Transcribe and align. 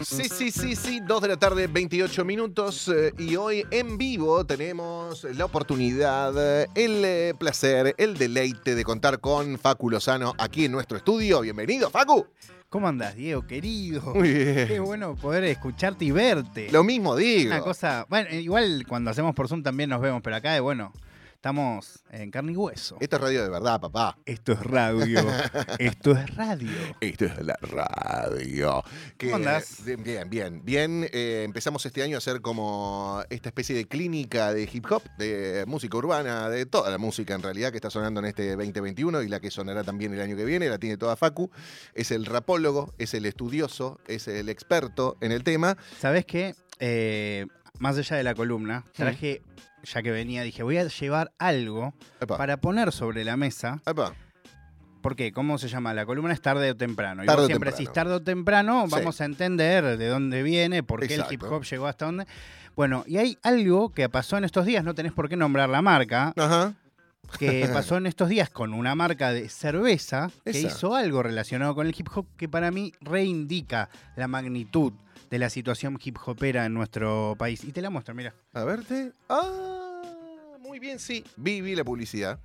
Sí, 0.00 0.28
sí, 0.28 0.50
sí, 0.52 0.76
sí, 0.76 1.00
2 1.00 1.22
de 1.22 1.28
la 1.28 1.36
tarde, 1.36 1.66
28 1.66 2.24
minutos 2.24 2.88
eh, 2.88 3.12
y 3.18 3.34
hoy 3.34 3.66
en 3.72 3.98
vivo 3.98 4.44
tenemos 4.46 5.24
la 5.24 5.44
oportunidad, 5.44 6.32
eh, 6.36 6.68
el 6.76 7.04
eh, 7.04 7.34
placer, 7.36 7.96
el 7.98 8.16
deleite 8.16 8.76
de 8.76 8.84
contar 8.84 9.18
con 9.18 9.58
Facu 9.58 9.90
Lozano 9.90 10.34
aquí 10.38 10.66
en 10.66 10.72
nuestro 10.72 10.96
estudio. 10.96 11.40
Bienvenido, 11.40 11.90
Facu. 11.90 12.26
¿Cómo 12.68 12.86
andás, 12.86 13.16
Diego, 13.16 13.46
querido? 13.46 14.14
Muy 14.14 14.32
bien. 14.32 14.68
Qué 14.68 14.78
bueno 14.78 15.16
poder 15.16 15.42
escucharte 15.44 16.04
y 16.04 16.10
verte. 16.12 16.70
Lo 16.70 16.84
mismo 16.84 17.16
digo. 17.16 17.50
Una 17.50 17.60
cosa, 17.60 18.06
bueno, 18.08 18.30
igual 18.30 18.84
cuando 18.86 19.10
hacemos 19.10 19.34
por 19.34 19.48
Zoom 19.48 19.62
también 19.62 19.90
nos 19.90 20.00
vemos, 20.00 20.20
pero 20.22 20.36
acá, 20.36 20.56
eh, 20.56 20.60
bueno, 20.60 20.92
estamos 21.38 22.02
en 22.10 22.32
carne 22.32 22.50
y 22.50 22.56
hueso. 22.56 22.96
Esto 22.98 23.14
es 23.14 23.22
radio 23.22 23.44
de 23.44 23.48
verdad, 23.48 23.80
papá. 23.80 24.18
Esto 24.26 24.54
es 24.54 24.60
radio. 24.60 25.20
Esto 25.78 26.10
es 26.10 26.34
radio. 26.34 26.68
Esto 27.00 27.26
es 27.26 27.46
la 27.46 27.56
radio. 27.62 28.82
¿Cómo 29.20 29.36
andás? 29.36 29.84
Bien, 29.84 30.28
bien, 30.28 30.64
bien. 30.64 31.08
Eh, 31.12 31.44
empezamos 31.44 31.86
este 31.86 32.02
año 32.02 32.16
a 32.16 32.18
hacer 32.18 32.40
como 32.40 33.22
esta 33.30 33.50
especie 33.50 33.76
de 33.76 33.86
clínica 33.86 34.52
de 34.52 34.68
hip 34.70 34.84
hop, 34.90 35.04
de 35.16 35.62
música 35.68 35.96
urbana, 35.96 36.50
de 36.50 36.66
toda 36.66 36.90
la 36.90 36.98
música 36.98 37.36
en 37.36 37.42
realidad 37.44 37.70
que 37.70 37.76
está 37.76 37.88
sonando 37.88 38.18
en 38.18 38.26
este 38.26 38.56
2021 38.56 39.22
y 39.22 39.28
la 39.28 39.38
que 39.38 39.52
sonará 39.52 39.84
también 39.84 40.12
el 40.14 40.20
año 40.20 40.36
que 40.36 40.44
viene, 40.44 40.68
la 40.68 40.78
tiene 40.78 40.96
toda 40.96 41.14
Facu. 41.14 41.52
Es 41.94 42.10
el 42.10 42.26
rapólogo, 42.26 42.94
es 42.98 43.14
el 43.14 43.26
estudioso, 43.26 44.00
es 44.08 44.26
el 44.26 44.48
experto 44.48 45.16
en 45.20 45.30
el 45.30 45.44
tema. 45.44 45.76
¿Sabés 46.00 46.26
qué? 46.26 46.56
Eh, 46.80 47.46
más 47.78 47.96
allá 47.96 48.16
de 48.16 48.24
la 48.24 48.34
columna, 48.34 48.84
traje, 48.92 49.42
ya 49.84 50.02
que 50.02 50.10
venía, 50.10 50.42
dije, 50.42 50.62
voy 50.62 50.78
a 50.78 50.84
llevar 50.88 51.32
algo 51.38 51.94
Epa, 52.20 52.36
para 52.36 52.56
poner 52.58 52.92
sobre 52.92 53.24
la 53.24 53.36
mesa. 53.36 53.80
epa. 53.86 54.12
¿Por 55.02 55.14
qué? 55.14 55.32
¿Cómo 55.32 55.58
se 55.58 55.68
llama? 55.68 55.94
La 55.94 56.04
columna 56.04 56.32
es 56.34 56.40
tarde 56.42 56.70
o 56.72 56.76
temprano. 56.76 57.22
Y 57.22 57.26
Tarde 57.26 57.36
vos 57.42 57.44
o 57.44 57.46
siempre 57.46 57.70
temprano. 57.70 57.84
decís 57.86 57.94
tarde 57.94 58.14
o 58.14 58.20
temprano, 58.22 58.84
Sí. 58.86 58.90
vamos 58.92 59.20
a 59.20 59.24
entender 59.26 59.96
de 59.96 60.06
dónde 60.08 60.42
viene, 60.42 60.82
por 60.82 61.06
qué 61.06 61.14
el 61.14 61.24
hip 61.30 61.42
hop 61.44 61.62
llegó 61.62 61.86
hasta 61.86 62.06
dónde. 62.06 62.26
Bueno, 62.74 63.04
y 63.06 63.16
hay 63.18 63.38
algo 63.44 63.90
que 63.90 64.08
pasó 64.08 64.36
en 64.36 64.44
estos 64.44 64.66
días, 64.66 64.82
no 64.84 64.94
tenés 64.94 65.12
por 65.12 65.28
qué 65.28 65.36
nombrar 65.36 65.68
la 65.68 65.82
marca, 65.82 66.32
Ajá. 66.36 66.74
que 67.38 67.68
pasó 67.72 67.96
en 67.96 68.06
estos 68.06 68.28
días 68.28 68.50
con 68.50 68.74
una 68.74 68.94
marca 68.96 69.30
de 69.32 69.48
cerveza 69.48 70.30
que 70.44 70.58
hizo 70.60 70.94
algo 70.96 71.22
relacionado 71.22 71.74
con 71.76 71.86
el 71.86 71.94
hip 71.96 72.08
hop 72.14 72.26
que 72.36 72.48
para 72.48 72.70
mí 72.72 72.92
reindica 73.00 73.88
la 74.16 74.26
magnitud 74.28 74.92
de 75.30 75.38
la 75.38 75.50
situación 75.50 75.98
hip 76.02 76.16
hopera 76.24 76.66
en 76.66 76.74
nuestro 76.74 77.34
país. 77.38 77.64
Y 77.64 77.72
te 77.72 77.82
la 77.82 77.90
muestro, 77.90 78.14
mira. 78.14 78.34
A 78.52 78.64
verte. 78.64 79.12
Ah, 79.28 80.56
muy 80.60 80.78
bien, 80.78 80.98
sí. 80.98 81.24
Vi, 81.36 81.60
vi 81.60 81.74
la 81.74 81.84
publicidad. 81.84 82.38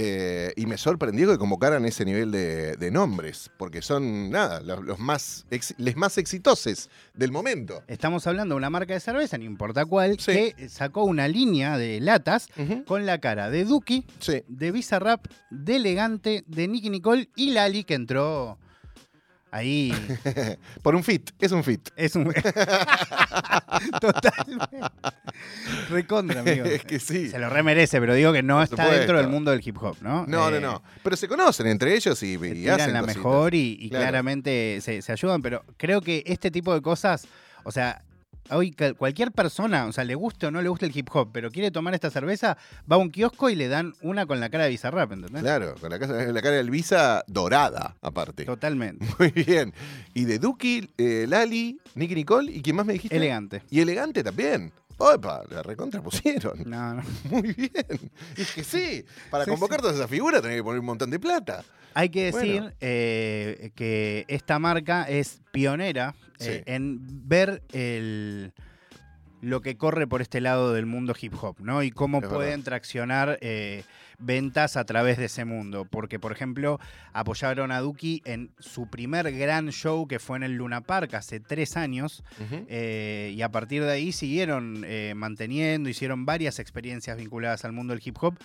Eh, 0.00 0.52
y 0.54 0.66
me 0.66 0.78
sorprendió 0.78 1.28
que 1.28 1.38
convocaran 1.38 1.84
ese 1.84 2.04
nivel 2.04 2.30
de, 2.30 2.76
de 2.76 2.90
nombres, 2.92 3.50
porque 3.58 3.82
son, 3.82 4.30
nada, 4.30 4.60
los, 4.60 4.84
los 4.84 5.00
más, 5.00 5.44
ex- 5.50 5.74
les 5.76 5.96
más 5.96 6.18
exitosos 6.18 6.88
del 7.14 7.32
momento. 7.32 7.82
Estamos 7.88 8.24
hablando 8.28 8.54
de 8.54 8.58
una 8.58 8.70
marca 8.70 8.94
de 8.94 9.00
cerveza, 9.00 9.38
no 9.38 9.44
importa 9.44 9.84
cuál, 9.86 10.20
Sí. 10.20 10.52
que 10.54 10.68
sacó 10.68 11.02
una 11.02 11.26
línea 11.26 11.76
de 11.78 11.98
latas 12.00 12.48
con 12.86 13.06
la 13.06 13.18
cara 13.18 13.50
de 13.50 13.64
Duki, 13.64 14.06
Sí. 14.20 14.44
de 14.46 14.70
Bizarrap, 14.70 15.26
de 15.50 15.76
Elegante, 15.76 16.44
de 16.46 16.68
Nicky 16.68 16.90
Nicole 16.90 17.30
y 17.34 17.50
Lali 17.50 17.82
que 17.82 17.94
entró 17.94 18.56
ahí. 19.50 19.92
Por 20.82 20.94
un 20.94 21.02
fit, 21.04 21.30
es 21.38 21.52
un 21.52 21.62
fit. 21.64 21.88
Es 21.96 22.14
un. 22.16 22.32
Totalmente. 24.00 24.78
Recontra, 25.90 26.40
amigo. 26.40 26.64
Es 26.64 26.84
que 26.86 26.98
sí. 26.98 27.28
Se 27.30 27.38
lo 27.38 27.48
remerece, 27.50 28.00
pero 28.00 28.14
digo 28.14 28.32
que 28.32 28.42
no 28.42 28.56
Por 28.56 28.64
está 28.64 28.76
supuesto. 28.76 28.98
dentro 28.98 29.18
del 29.18 29.28
mundo 29.28 29.50
del 29.50 29.60
hip 29.66 29.76
hop, 29.82 29.96
¿no? 30.00 30.26
No, 30.26 30.50
no, 30.50 30.56
Eh, 30.56 30.60
no. 30.60 30.82
Pero 31.02 31.16
se 31.16 31.28
conocen 31.28 31.66
entre 31.66 31.94
ellos 31.94 32.22
y, 32.22 32.36
se 32.38 32.56
y 32.56 32.68
hacen 32.68 32.92
la 32.92 33.00
cositas. 33.00 33.16
mejor 33.16 33.54
y, 33.54 33.76
y 33.80 33.88
Claro. 33.90 34.04
claramente 34.04 34.78
se, 34.80 35.02
se 35.02 35.12
ayudan, 35.12 35.42
pero 35.42 35.64
creo 35.76 36.00
que 36.00 36.22
este 36.26 36.50
tipo 36.50 36.74
de 36.74 36.82
cosas, 36.82 37.26
o 37.64 37.72
sea, 37.72 38.02
hoy 38.50 38.74
cualquier 38.96 39.32
persona, 39.32 39.86
o 39.86 39.92
sea, 39.92 40.04
le 40.04 40.14
guste 40.14 40.46
o 40.46 40.50
no 40.50 40.62
le 40.62 40.68
guste 40.68 40.86
el 40.86 40.96
hip 40.96 41.08
hop, 41.12 41.30
pero 41.32 41.50
quiere 41.50 41.70
tomar 41.70 41.94
esta 41.94 42.10
cerveza, 42.10 42.56
va 42.90 42.96
a 42.96 42.98
un 42.98 43.10
kiosco 43.10 43.50
y 43.50 43.54
le 43.54 43.68
dan 43.68 43.94
una 44.02 44.26
con 44.26 44.40
la 44.40 44.50
cara 44.50 44.64
de 44.64 44.70
Bizarrap, 44.70 45.12
¿entendés? 45.12 45.42
Claro, 45.42 45.74
con 45.80 45.90
la, 45.90 45.98
casa, 45.98 46.14
la 46.14 46.42
cara 46.42 46.56
del 46.56 46.70
Visa 46.70 47.24
dorada, 47.26 47.96
aparte. 48.02 48.44
Totalmente. 48.44 49.06
Muy 49.18 49.30
bien. 49.30 49.72
Y 50.14 50.24
de 50.24 50.38
Duki, 50.38 50.88
eh, 50.98 51.26
Lali, 51.28 51.78
Nicky 51.94 52.14
Nicole, 52.14 52.52
¿y 52.52 52.62
quién 52.62 52.76
más 52.76 52.86
me 52.86 52.94
dijiste? 52.94 53.16
Elegante. 53.16 53.62
Y 53.70 53.80
elegante 53.80 54.22
también. 54.22 54.72
Opa, 54.98 55.44
la 55.50 55.62
recontrapusieron. 55.62 56.62
No, 56.66 56.94
no. 56.94 57.02
Muy 57.30 57.52
bien. 57.54 57.70
Es 58.36 58.52
que 58.52 58.64
sí, 58.64 59.04
para 59.30 59.44
Sí, 59.44 59.50
convocar 59.50 59.80
todas 59.80 59.96
esas 59.96 60.10
figuras 60.10 60.42
tenés 60.42 60.56
que 60.58 60.64
poner 60.64 60.80
un 60.80 60.86
montón 60.86 61.10
de 61.10 61.18
plata. 61.20 61.64
Hay 61.94 62.10
que 62.10 62.26
decir 62.32 62.60
Bueno. 62.60 62.72
eh, 62.80 63.70
que 63.74 64.24
esta 64.28 64.58
marca 64.58 65.04
es 65.08 65.40
pionera 65.52 66.14
eh, 66.40 66.62
Sí. 66.64 66.72
en 66.72 66.98
ver 67.28 67.62
el, 67.72 68.52
lo 69.40 69.60
que 69.62 69.76
corre 69.76 70.06
por 70.06 70.20
este 70.20 70.40
lado 70.40 70.72
del 70.72 70.86
mundo 70.86 71.14
hip 71.20 71.34
hop, 71.40 71.56
¿no? 71.60 71.82
Y 71.82 71.90
cómo 71.90 72.18
Es 72.18 72.26
pueden 72.28 72.50
verdad. 72.50 72.64
traccionar 72.64 73.38
eh, 73.40 73.84
ventas 74.18 74.76
a 74.76 74.84
través 74.84 75.18
de 75.18 75.26
ese 75.26 75.44
mundo. 75.44 75.84
Porque, 75.84 76.18
por 76.18 76.32
ejemplo, 76.32 76.78
apoyaron 77.12 77.72
a 77.72 77.80
Duki 77.80 78.22
en 78.24 78.50
su 78.58 78.88
primer 78.88 79.32
gran 79.32 79.70
show 79.70 80.06
que 80.06 80.18
fue 80.18 80.36
en 80.36 80.42
el 80.42 80.54
Luna 80.54 80.80
Park 80.82 81.14
hace 81.14 81.40
tres 81.40 81.76
años. 81.76 82.22
eh, 82.68 83.32
y 83.34 83.42
a 83.42 83.50
partir 83.50 83.84
de 83.84 83.92
ahí 83.92 84.12
siguieron 84.12 84.84
eh, 84.86 85.14
manteniendo, 85.16 85.88
hicieron 85.88 86.26
varias 86.26 86.58
experiencias 86.58 87.16
vinculadas 87.16 87.64
al 87.64 87.72
mundo 87.72 87.94
del 87.94 88.02
hip 88.04 88.16
hop. 88.20 88.36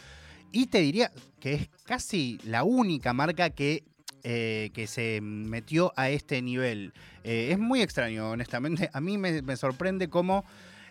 Y 0.51 0.67
te 0.67 0.79
diría 0.79 1.11
que 1.39 1.53
es 1.53 1.69
casi 1.85 2.39
la 2.45 2.63
única 2.63 3.11
marca 3.13 3.49
que, 3.49 3.83
eh, 4.23 4.69
que 4.75 4.85
se 4.85 5.19
metió 5.21 5.91
a 5.95 6.09
este 6.11 6.43
nivel. 6.43 6.93
Eh, 7.23 7.49
es 7.51 7.57
muy 7.57 7.81
extraño, 7.81 8.29
honestamente. 8.29 8.89
A 8.93 9.01
mí 9.01 9.17
me, 9.17 9.41
me 9.41 9.57
sorprende 9.57 10.09
cómo, 10.09 10.45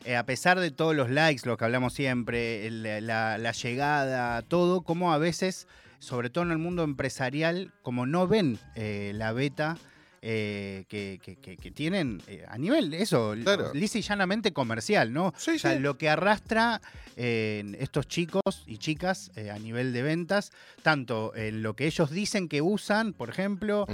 eh, 0.04 0.16
a 0.16 0.24
pesar 0.26 0.58
de 0.60 0.70
todos 0.70 0.94
los 0.96 1.10
likes, 1.10 1.42
lo 1.46 1.56
que 1.56 1.64
hablamos 1.64 1.94
siempre, 1.94 2.66
el- 2.66 2.82
la, 3.06 3.38
la 3.38 3.52
llegada, 3.52 4.42
todo, 4.42 4.82
como 4.82 5.12
a 5.12 5.18
veces, 5.18 5.66
sobre 5.98 6.30
todo 6.30 6.44
en 6.44 6.50
el 6.50 6.58
mundo 6.58 6.82
empresarial, 6.84 7.72
como 7.82 8.06
no 8.06 8.26
ven 8.26 8.58
eh, 8.74 9.12
la 9.14 9.32
beta. 9.32 9.76
eh, 10.24 10.84
que, 10.88 11.18
que- 11.20 11.34
que- 11.34 11.56
que 11.56 11.70
tienen 11.72 12.22
eh, 12.28 12.44
a 12.48 12.56
nivel, 12.56 12.94
eso, 12.94 13.34
Claro. 13.42 13.72
lisa 13.74 13.98
y 13.98 14.02
llanamente 14.02 14.52
comercial, 14.52 15.12
¿no? 15.12 15.34
Sí, 15.36 15.56
O 15.56 15.58
sea, 15.58 15.72
sí. 15.74 15.80
lo 15.80 15.98
que 15.98 16.08
arrastra 16.08 16.80
eh, 17.16 17.64
estos 17.80 18.06
chicos 18.06 18.40
y 18.68 18.78
chicas 18.78 19.32
eh, 19.34 19.50
a 19.50 19.58
nivel 19.58 19.92
de 19.92 20.02
ventas, 20.02 20.52
tanto 20.82 21.34
en 21.34 21.64
lo 21.64 21.74
que 21.74 21.86
ellos 21.86 22.12
dicen 22.12 22.48
que 22.48 22.62
usan, 22.62 23.14
por 23.14 23.30
ejemplo, 23.30 23.84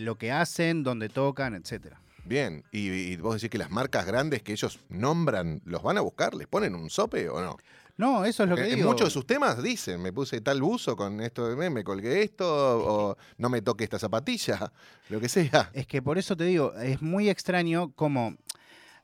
lo 0.00 0.14
que 0.14 0.30
hacen, 0.30 0.84
donde 0.84 1.08
tocan, 1.08 1.56
etcétera. 1.56 2.00
Bien. 2.26 2.64
Y, 2.72 2.88
y 2.88 3.16
vos 3.16 3.34
decís 3.34 3.50
que 3.50 3.58
las 3.58 3.70
marcas 3.70 4.06
grandes 4.06 4.42
que 4.42 4.52
ellos 4.52 4.80
nombran, 4.88 5.62
¿los 5.64 5.82
van 5.82 5.98
a 5.98 6.00
buscar? 6.00 6.34
¿Les 6.34 6.46
ponen 6.46 6.74
un 6.74 6.90
sope 6.90 7.28
o 7.28 7.40
no? 7.40 7.56
No, 7.98 8.24
eso 8.24 8.42
es 8.42 8.50
lo 8.50 8.56
que 8.56 8.62
en, 8.62 8.70
en 8.70 8.76
digo. 8.76 8.90
muchos 8.90 9.06
de 9.08 9.10
sus 9.10 9.26
temas 9.26 9.62
dicen, 9.62 10.02
me 10.02 10.12
puse 10.12 10.40
tal 10.42 10.60
buzo 10.60 10.96
con 10.96 11.20
esto, 11.22 11.48
de 11.48 11.70
me, 11.70 11.82
colgué 11.82 12.22
esto, 12.22 12.46
o 12.46 13.16
no 13.38 13.48
me 13.48 13.62
toque 13.62 13.84
esta 13.84 13.98
zapatilla, 13.98 14.70
lo 15.08 15.18
que 15.18 15.28
sea. 15.28 15.70
Es 15.72 15.86
que 15.86 16.02
por 16.02 16.18
eso 16.18 16.36
te 16.36 16.44
digo, 16.44 16.74
es 16.74 17.00
muy 17.00 17.30
extraño 17.30 17.92
como, 17.92 18.36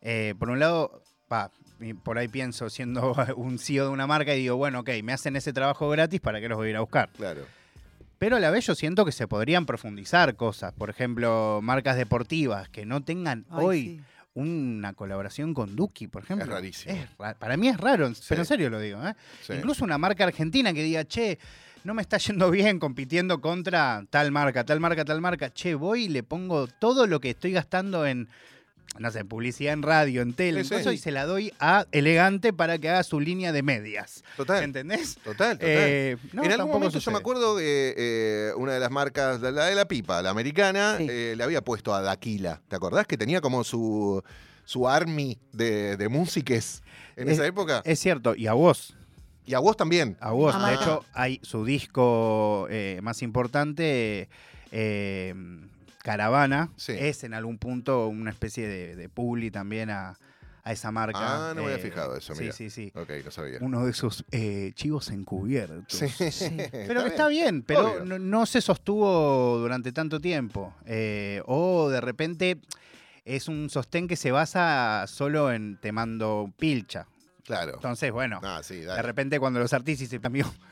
eh, 0.02 0.34
por 0.38 0.50
un 0.50 0.58
lado, 0.58 1.02
va, 1.32 1.50
por 2.02 2.18
ahí 2.18 2.28
pienso 2.28 2.68
siendo 2.68 3.14
un 3.36 3.58
CEO 3.58 3.86
de 3.86 3.90
una 3.90 4.06
marca 4.06 4.34
y 4.34 4.40
digo, 4.40 4.56
bueno, 4.56 4.80
ok, 4.80 4.90
me 5.02 5.14
hacen 5.14 5.36
ese 5.36 5.54
trabajo 5.54 5.88
gratis, 5.88 6.20
¿para 6.20 6.40
qué 6.40 6.48
los 6.48 6.58
voy 6.58 6.68
a 6.68 6.70
ir 6.70 6.76
a 6.76 6.80
buscar? 6.80 7.08
Claro. 7.16 7.46
Pero 8.22 8.36
a 8.36 8.38
la 8.38 8.50
vez 8.52 8.64
yo 8.66 8.76
siento 8.76 9.04
que 9.04 9.10
se 9.10 9.26
podrían 9.26 9.66
profundizar 9.66 10.36
cosas. 10.36 10.72
Por 10.72 10.90
ejemplo, 10.90 11.58
marcas 11.60 11.96
deportivas 11.96 12.68
que 12.68 12.86
no 12.86 13.02
tengan 13.02 13.44
Ay, 13.50 13.58
hoy 13.64 13.82
sí. 13.82 14.00
una 14.34 14.92
colaboración 14.92 15.54
con 15.54 15.74
Duki, 15.74 16.06
por 16.06 16.22
ejemplo. 16.22 16.44
Es 16.46 16.52
rarísimo. 16.52 16.94
Es 16.94 17.08
ra- 17.18 17.34
para 17.34 17.56
mí 17.56 17.66
es 17.66 17.76
raro, 17.78 18.12
pero 18.28 18.42
en 18.42 18.46
serio 18.46 18.70
lo 18.70 18.78
digo. 18.78 19.04
¿eh? 19.04 19.16
Sí. 19.44 19.54
Incluso 19.54 19.82
una 19.84 19.98
marca 19.98 20.22
argentina 20.22 20.72
que 20.72 20.84
diga, 20.84 21.04
che, 21.04 21.40
no 21.82 21.94
me 21.94 22.02
está 22.02 22.16
yendo 22.18 22.48
bien 22.52 22.78
compitiendo 22.78 23.40
contra 23.40 24.04
tal 24.08 24.30
marca, 24.30 24.62
tal 24.62 24.78
marca, 24.78 25.04
tal 25.04 25.20
marca. 25.20 25.50
Che, 25.52 25.74
voy 25.74 26.04
y 26.04 26.08
le 26.08 26.22
pongo 26.22 26.68
todo 26.68 27.08
lo 27.08 27.18
que 27.20 27.30
estoy 27.30 27.50
gastando 27.50 28.06
en, 28.06 28.28
no 28.98 29.10
sé, 29.10 29.24
publicidad 29.24 29.72
en 29.72 29.82
radio, 29.82 30.20
en 30.22 30.34
tele, 30.34 30.60
en 30.60 30.66
Sí, 30.66 30.74
y 30.92 30.98
se 30.98 31.10
la 31.12 31.24
doy 31.24 31.52
a 31.60 31.86
Elegante 31.92 32.52
para 32.52 32.76
que 32.78 32.90
haga 32.90 33.02
su 33.04 33.20
línea 33.20 33.50
de 33.52 33.62
medias. 33.62 34.22
Total. 34.36 34.62
¿Entendés? 34.64 35.14
Total, 35.24 35.56
total. 35.58 35.58
Eh, 35.60 36.16
no, 36.34 36.44
en 36.44 36.52
algún 36.52 36.70
momento 36.72 36.98
yo 36.98 37.10
me 37.10 37.18
acuerdo 37.18 37.56
que 37.56 37.94
eh, 37.96 38.52
una 38.56 38.74
de 38.74 38.80
las 38.80 38.90
marcas, 38.90 39.40
la 39.40 39.50
la 39.50 39.66
de 39.66 39.74
la 39.74 39.86
pipa, 39.86 40.20
la 40.22 40.30
americana, 40.30 40.96
Sí. 40.98 41.06
eh, 41.08 41.34
le 41.36 41.42
había 41.44 41.62
puesto 41.62 41.94
a 41.94 42.02
Daquila. 42.02 42.60
¿Te 42.68 42.76
acordás 42.76 43.06
que 43.06 43.16
tenía 43.16 43.40
como 43.40 43.64
su, 43.64 44.22
su 44.64 44.86
army 44.88 45.38
de, 45.52 45.96
de 45.96 46.08
músiques 46.10 46.82
en 47.16 47.28
Es- 47.28 47.34
esa 47.34 47.46
época? 47.46 47.80
Es 47.86 47.98
cierto, 47.98 48.34
y 48.36 48.46
a 48.46 48.52
vos, 48.52 48.94
y 49.46 49.54
a 49.54 49.58
vos 49.58 49.76
también. 49.76 50.18
a 50.20 50.32
vos. 50.32 50.54
Ah. 50.56 50.68
De 50.68 50.74
hecho, 50.74 51.04
hay 51.14 51.40
su 51.42 51.64
disco 51.64 52.66
eh, 52.70 53.00
más 53.02 53.22
importante, 53.22 54.28
eh, 54.70 55.34
Caravana, 56.02 56.70
Sí. 56.76 56.92
es 56.98 57.24
en 57.24 57.34
algún 57.34 57.58
punto 57.58 58.08
una 58.08 58.30
especie 58.30 58.66
de, 58.66 58.96
de 58.96 59.08
publi 59.08 59.50
también 59.50 59.90
a, 59.90 60.18
a 60.64 60.72
esa 60.72 60.90
marca. 60.90 61.18
Ah, 61.20 61.52
no 61.54 61.62
me 61.62 61.72
había 61.72 61.76
Eh, 61.84 61.90
fijado 61.90 62.16
eso, 62.16 62.34
mira. 62.34 62.52
Sí, 62.52 62.70
sí, 62.70 62.90
sí. 62.92 62.98
Ok, 62.98 63.10
no 63.24 63.30
sabía. 63.30 63.58
Uno 63.60 63.84
de 63.84 63.90
esos 63.92 64.24
eh, 64.32 64.72
chivos 64.74 65.10
encubiertos. 65.10 65.84
Sí. 65.96 66.06
Pero 66.72 67.02
está 67.06 67.28
bien, 67.28 67.62
pero 67.62 68.04
no, 68.04 68.18
no 68.18 68.46
se 68.46 68.60
sostuvo 68.60 69.58
durante 69.58 69.92
tanto 69.92 70.20
tiempo. 70.20 70.74
Eh, 70.86 71.42
o 71.46 71.88
de 71.88 72.00
repente 72.00 72.58
es 73.24 73.46
un 73.48 73.70
sostén 73.70 74.08
que 74.08 74.16
se 74.16 74.32
basa 74.32 75.04
solo 75.06 75.52
en 75.52 75.78
te 75.80 75.92
mando 75.92 76.52
pilcha. 76.58 77.06
Claro. 77.44 77.74
Entonces, 77.74 78.10
bueno, 78.12 78.40
Ah, 78.42 78.60
sí, 78.62 78.76
de 78.80 79.02
repente 79.02 79.38
cuando 79.40 79.58
los 79.60 79.72
artistas 79.72 80.08
se 80.08 80.20
cambió. 80.20 80.46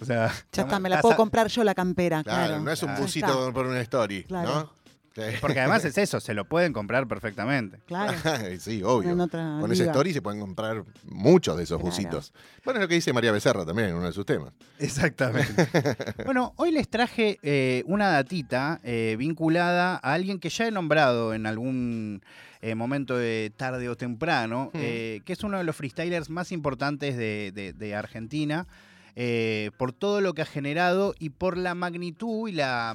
O 0.00 0.04
sea, 0.04 0.28
Ya 0.52 0.62
está, 0.62 0.78
me 0.78 0.88
la 0.88 1.00
puedo 1.00 1.14
a- 1.14 1.16
comprar 1.16 1.48
yo 1.48 1.64
la 1.64 1.74
campera, 1.74 2.22
Claro, 2.22 2.46
claro. 2.46 2.62
no 2.62 2.70
es 2.70 2.80
un 2.84 2.90
Claro. 2.90 3.02
busito 3.02 3.52
por 3.52 3.66
una 3.66 3.80
story, 3.80 4.22
Claro. 4.22 4.48
¿no? 4.48 4.72
Sí. 5.18 5.36
Porque 5.40 5.58
además 5.60 5.84
es 5.84 5.98
eso, 5.98 6.20
se 6.20 6.32
lo 6.34 6.44
pueden 6.44 6.72
comprar 6.72 7.08
perfectamente. 7.08 7.80
Claro. 7.86 8.12
sí, 8.60 8.82
obvio. 8.84 9.10
En 9.10 9.20
otra 9.20 9.58
Con 9.60 9.72
esa 9.72 9.82
liga. 9.82 9.92
story 9.92 10.12
se 10.12 10.22
pueden 10.22 10.38
comprar 10.40 10.84
muchos 11.04 11.56
de 11.56 11.64
esos 11.64 11.78
Claro. 11.78 11.90
busitos. 11.90 12.32
Bueno, 12.64 12.78
es 12.78 12.82
lo 12.84 12.88
que 12.88 12.94
dice 12.94 13.12
María 13.12 13.32
Becerra 13.32 13.66
también 13.66 13.88
en 13.88 13.94
uno 13.96 14.06
de 14.06 14.12
sus 14.12 14.24
temas. 14.24 14.52
Exactamente. 14.78 15.66
bueno, 16.24 16.52
hoy 16.56 16.70
les 16.72 16.88
traje 16.88 17.38
eh, 17.42 17.82
una 17.86 18.08
datita 18.08 18.80
eh, 18.84 19.16
vinculada 19.18 19.94
a 20.02 20.12
alguien 20.14 20.38
que 20.38 20.48
ya 20.50 20.66
he 20.66 20.70
nombrado 20.70 21.34
en 21.34 21.46
algún 21.46 22.22
eh, 22.60 22.74
momento 22.74 23.16
de 23.16 23.52
tarde 23.56 23.88
o 23.88 23.96
temprano, 23.96 24.70
Hmm. 24.72 24.78
eh, 24.80 25.20
que 25.24 25.32
es 25.32 25.42
uno 25.44 25.58
de 25.58 25.64
los 25.64 25.76
freestylers 25.76 26.28
más 26.30 26.52
importantes 26.52 27.16
de, 27.16 27.52
de- 27.54 27.72
de 27.72 27.94
Argentina, 27.94 28.66
eh, 29.16 29.70
por 29.78 29.92
todo 29.92 30.20
lo 30.20 30.34
que 30.34 30.42
ha 30.42 30.46
generado 30.46 31.14
y 31.18 31.30
por 31.30 31.56
la 31.56 31.74
magnitud 31.74 32.48
y 32.48 32.52
la, 32.52 32.94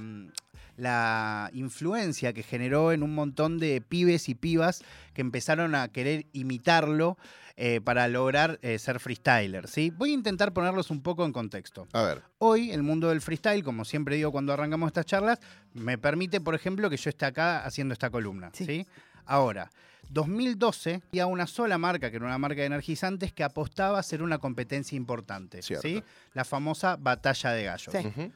la 0.77 1.49
influencia 1.53 2.33
que 2.33 2.43
generó 2.43 2.91
en 2.91 3.03
un 3.03 3.13
montón 3.13 3.59
de 3.59 3.81
pibes 3.81 4.29
y 4.29 4.35
pibas 4.35 4.83
que 5.13 5.21
empezaron 5.21 5.75
a 5.75 5.87
querer 5.89 6.25
imitarlo 6.33 7.17
eh, 7.55 7.81
para 7.81 8.07
lograr 8.07 8.57
eh, 8.63 8.79
ser 8.79 8.99
freestyler. 8.99 9.67
¿sí? 9.67 9.91
Voy 9.91 10.09
a 10.09 10.13
intentar 10.13 10.53
ponerlos 10.53 10.89
un 10.89 11.03
poco 11.03 11.23
en 11.23 11.31
contexto. 11.31 11.87
A 11.93 12.01
ver. 12.01 12.23
Hoy 12.39 12.71
el 12.71 12.81
mundo 12.81 13.09
del 13.09 13.21
freestyle, 13.21 13.63
como 13.63 13.85
siempre 13.85 14.15
digo 14.15 14.31
cuando 14.31 14.53
arrancamos 14.53 14.87
estas 14.87 15.05
charlas, 15.05 15.39
me 15.73 15.99
permite, 15.99 16.41
por 16.41 16.55
ejemplo, 16.55 16.89
que 16.89 16.97
yo 16.97 17.09
esté 17.09 17.25
acá 17.25 17.63
haciendo 17.63 17.93
esta 17.93 18.09
columna. 18.09 18.49
¿sí? 18.53 18.65
Sí. 18.65 18.87
Ahora, 19.25 19.69
2012 20.09 21.01
había 21.09 21.27
una 21.27 21.45
sola 21.45 21.77
marca, 21.77 22.09
que 22.09 22.17
era 22.17 22.25
una 22.25 22.39
marca 22.39 22.61
de 22.61 22.65
energizantes, 22.65 23.33
que 23.33 23.43
apostaba 23.43 23.99
a 23.99 24.03
ser 24.03 24.23
una 24.23 24.39
competencia 24.39 24.95
importante. 24.95 25.61
Cierto. 25.61 25.87
¿sí? 25.87 26.03
La 26.33 26.45
famosa 26.45 26.95
batalla 26.95 27.51
de 27.51 27.63
gallos. 27.65 27.93
Sí. 27.93 28.31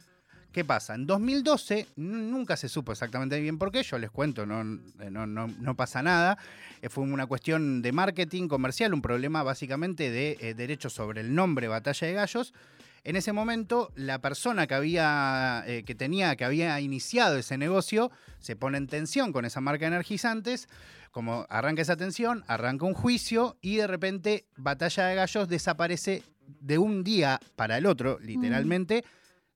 ¿Qué 0.52 0.66
pasa? 0.66 0.96
En 0.96 1.06
2012 1.06 1.88
n- 1.98 2.32
nunca 2.32 2.58
se 2.58 2.68
supo 2.70 2.92
exactamente 2.92 3.40
bien 3.40 3.58
por 3.60 3.72
qué, 3.72 3.84
yo 3.84 3.98
les 4.00 4.10
cuento, 4.10 4.46
no, 4.46 4.62
eh, 5.00 5.12
no, 5.12 5.28
no- 5.28 5.76
pasa 5.76 6.02
nada. 6.02 6.38
Eh, 6.82 6.90
fue 6.90 7.04
una 7.04 7.28
cuestión 7.28 7.82
de 7.82 7.92
marketing 7.92 8.48
comercial, 8.48 8.94
un 8.94 9.02
problema 9.02 9.44
básicamente 9.44 10.10
de 10.10 10.38
eh, 10.40 10.54
derechos 10.56 10.94
sobre 10.94 11.22
el 11.22 11.36
nombre 11.36 11.68
Batalla 11.68 12.08
de 12.08 12.14
Gallos. 12.14 12.54
En 13.04 13.16
ese 13.16 13.32
momento, 13.32 13.92
la 13.96 14.20
persona 14.20 14.68
que 14.68 14.74
había, 14.74 15.64
que 15.86 15.96
tenía, 15.96 16.36
que 16.36 16.44
había 16.44 16.78
iniciado 16.82 17.38
ese 17.38 17.58
negocio, 17.58 18.12
se 18.40 18.58
pone 18.58 18.78
en 18.78 18.88
tensión 18.88 19.32
con 19.32 19.46
esa 19.46 19.62
marca 19.62 19.86
de 19.86 19.96
energizantes. 19.96 20.68
Como 21.12 21.46
arranca 21.50 21.82
esa 21.84 21.96
tensión, 21.96 22.44
arranca 22.48 22.86
un 22.86 22.94
juicio 22.94 23.56
y 23.62 23.78
de 23.78 23.88
repente 23.88 24.46
Batalla 24.58 25.06
de 25.06 25.16
Gallos 25.16 25.48
desaparece 25.48 26.22
de 26.60 26.78
un 26.80 27.04
día 27.06 27.40
para 27.56 27.78
el 27.78 27.86
otro, 27.86 28.20
literalmente, 28.20 29.06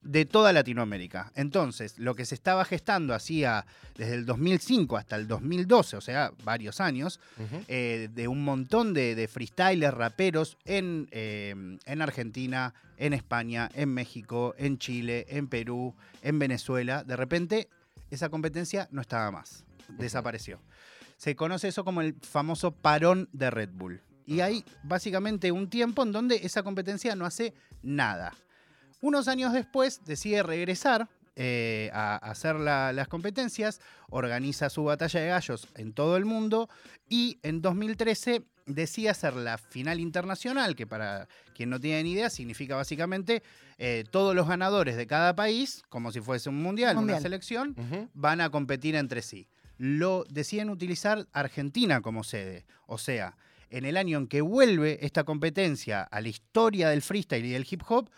de 0.02 0.24
toda 0.24 0.52
Latinoamérica. 0.52 1.32
Entonces, 1.34 1.98
lo 1.98 2.14
que 2.14 2.24
se 2.24 2.34
estaba 2.34 2.64
gestando 2.64 3.14
hacía 3.14 3.64
desde 3.96 4.14
el 4.14 4.26
2005 4.26 4.96
hasta 4.96 5.16
el 5.16 5.28
2012, 5.28 5.96
o 5.96 6.00
sea, 6.00 6.32
varios 6.44 6.80
años, 6.80 7.20
eh, 7.68 8.08
de 8.12 8.28
un 8.28 8.44
montón 8.44 8.94
de, 8.94 9.14
de 9.14 9.28
freestylers, 9.28 9.94
raperos 9.94 10.58
en, 10.64 11.08
eh, 11.12 11.54
en 11.84 12.02
Argentina, 12.02 12.74
en 12.96 13.12
España, 13.12 13.70
en 13.74 13.94
México, 13.94 14.54
en 14.58 14.78
Chile, 14.78 15.26
en 15.28 15.48
Perú, 15.48 15.94
en 16.22 16.38
Venezuela. 16.38 17.04
De 17.04 17.16
repente, 17.16 17.68
esa 18.10 18.28
competencia 18.28 18.88
no 18.90 19.00
estaba 19.00 19.30
más, 19.30 19.64
desapareció. 19.88 20.60
Se 21.16 21.36
conoce 21.36 21.68
eso 21.68 21.84
como 21.84 22.00
el 22.00 22.14
famoso 22.20 22.72
parón 22.72 23.28
de 23.32 23.50
Red 23.50 23.70
Bull. 23.72 24.02
Y 24.26 24.40
hay 24.40 24.64
básicamente 24.82 25.52
un 25.52 25.68
tiempo 25.68 26.02
en 26.02 26.12
donde 26.12 26.36
esa 26.36 26.62
competencia 26.62 27.14
no 27.16 27.24
hace 27.24 27.54
nada. 27.82 28.32
Unos 29.02 29.28
años 29.28 29.52
después 29.52 30.00
decide 30.06 30.42
regresar 30.42 31.08
eh, 31.34 31.90
a 31.94 32.16
hacer 32.16 32.56
la- 32.56 32.92
las 32.92 33.08
competencias, 33.08 33.80
organiza 34.10 34.68
su 34.70 34.84
batalla 34.84 35.18
de 35.20 35.28
gallos 35.28 35.66
en 35.76 35.92
todo 35.94 36.16
el 36.18 36.24
mundo 36.26 36.68
y 37.08 37.38
en 37.42 37.62
2013 37.62 38.42
decide 38.66 39.08
hacer 39.08 39.34
la 39.34 39.56
final 39.58 39.98
internacional, 39.98 40.76
que 40.76 40.86
para 40.86 41.26
quien 41.54 41.70
no 41.70 41.80
tiene 41.80 42.02
ni 42.02 42.12
idea 42.12 42.28
significa 42.30 42.76
básicamente 42.76 43.42
eh, 43.78 44.04
todos 44.10 44.34
los 44.36 44.46
ganadores 44.46 44.96
de 44.96 45.06
cada 45.06 45.34
país, 45.34 45.82
como 45.88 46.12
si 46.12 46.20
fuese 46.20 46.48
un 46.50 46.62
mundial, 46.62 46.96
una 46.98 47.14
selección, 47.22 47.74
van 48.14 48.40
a 48.42 48.50
competir 48.50 48.94
entre 48.94 49.22
sí. 49.22 49.48
Lo 49.78 50.24
deciden 50.28 50.68
utilizar 50.70 51.26
Argentina 51.32 52.02
como 52.02 52.22
sede. 52.24 52.66
O 52.86 52.98
sea, 52.98 53.36
en 53.70 53.86
el 53.86 53.96
año 53.96 54.18
en 54.18 54.28
que 54.28 54.42
vuelve 54.42 55.04
esta 55.04 55.24
competencia 55.24 56.02
a 56.02 56.20
la 56.20 56.28
historia 56.28 56.90
del 56.90 57.00
freestyle 57.02 57.46
y 57.46 57.50
del 57.52 57.66
hip 57.68 57.82
hop, 57.88 58.10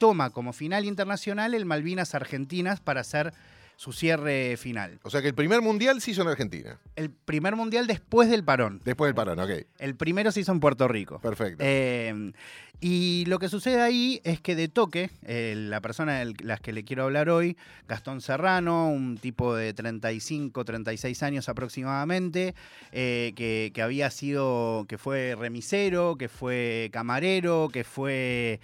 toma 0.00 0.30
como 0.30 0.54
final 0.54 0.86
internacional 0.86 1.52
el 1.52 1.66
Malvinas 1.66 2.14
Argentinas 2.14 2.80
para 2.80 3.02
hacer 3.02 3.34
su 3.80 3.94
cierre 3.94 4.58
final. 4.58 5.00
O 5.04 5.08
sea 5.08 5.22
que 5.22 5.28
el 5.28 5.34
primer 5.34 5.62
mundial 5.62 6.02
se 6.02 6.10
hizo 6.10 6.20
en 6.20 6.28
Argentina. 6.28 6.78
El 6.96 7.08
primer 7.10 7.56
mundial 7.56 7.86
después 7.86 8.28
del 8.28 8.44
parón. 8.44 8.82
Después 8.84 9.08
del 9.08 9.14
parón, 9.14 9.38
ok. 9.38 9.50
El 9.78 9.94
primero 9.96 10.30
se 10.32 10.40
hizo 10.40 10.52
en 10.52 10.60
Puerto 10.60 10.86
Rico. 10.86 11.18
Perfecto. 11.20 11.64
Eh, 11.66 12.32
y 12.82 13.24
lo 13.26 13.38
que 13.38 13.48
sucede 13.48 13.80
ahí 13.80 14.20
es 14.22 14.38
que 14.42 14.54
de 14.54 14.68
toque, 14.68 15.10
eh, 15.24 15.54
la 15.56 15.80
persona 15.80 16.18
de 16.18 16.34
las 16.42 16.60
que 16.60 16.74
le 16.74 16.84
quiero 16.84 17.04
hablar 17.04 17.30
hoy, 17.30 17.56
Gastón 17.88 18.20
Serrano, 18.20 18.90
un 18.90 19.16
tipo 19.16 19.54
de 19.54 19.72
35, 19.72 20.62
36 20.62 21.22
años 21.22 21.48
aproximadamente, 21.48 22.54
eh, 22.92 23.32
que, 23.34 23.70
que 23.74 23.80
había 23.80 24.10
sido, 24.10 24.84
que 24.90 24.98
fue 24.98 25.34
remisero, 25.38 26.16
que 26.16 26.28
fue 26.28 26.90
camarero, 26.92 27.70
que 27.72 27.84
fue 27.84 28.60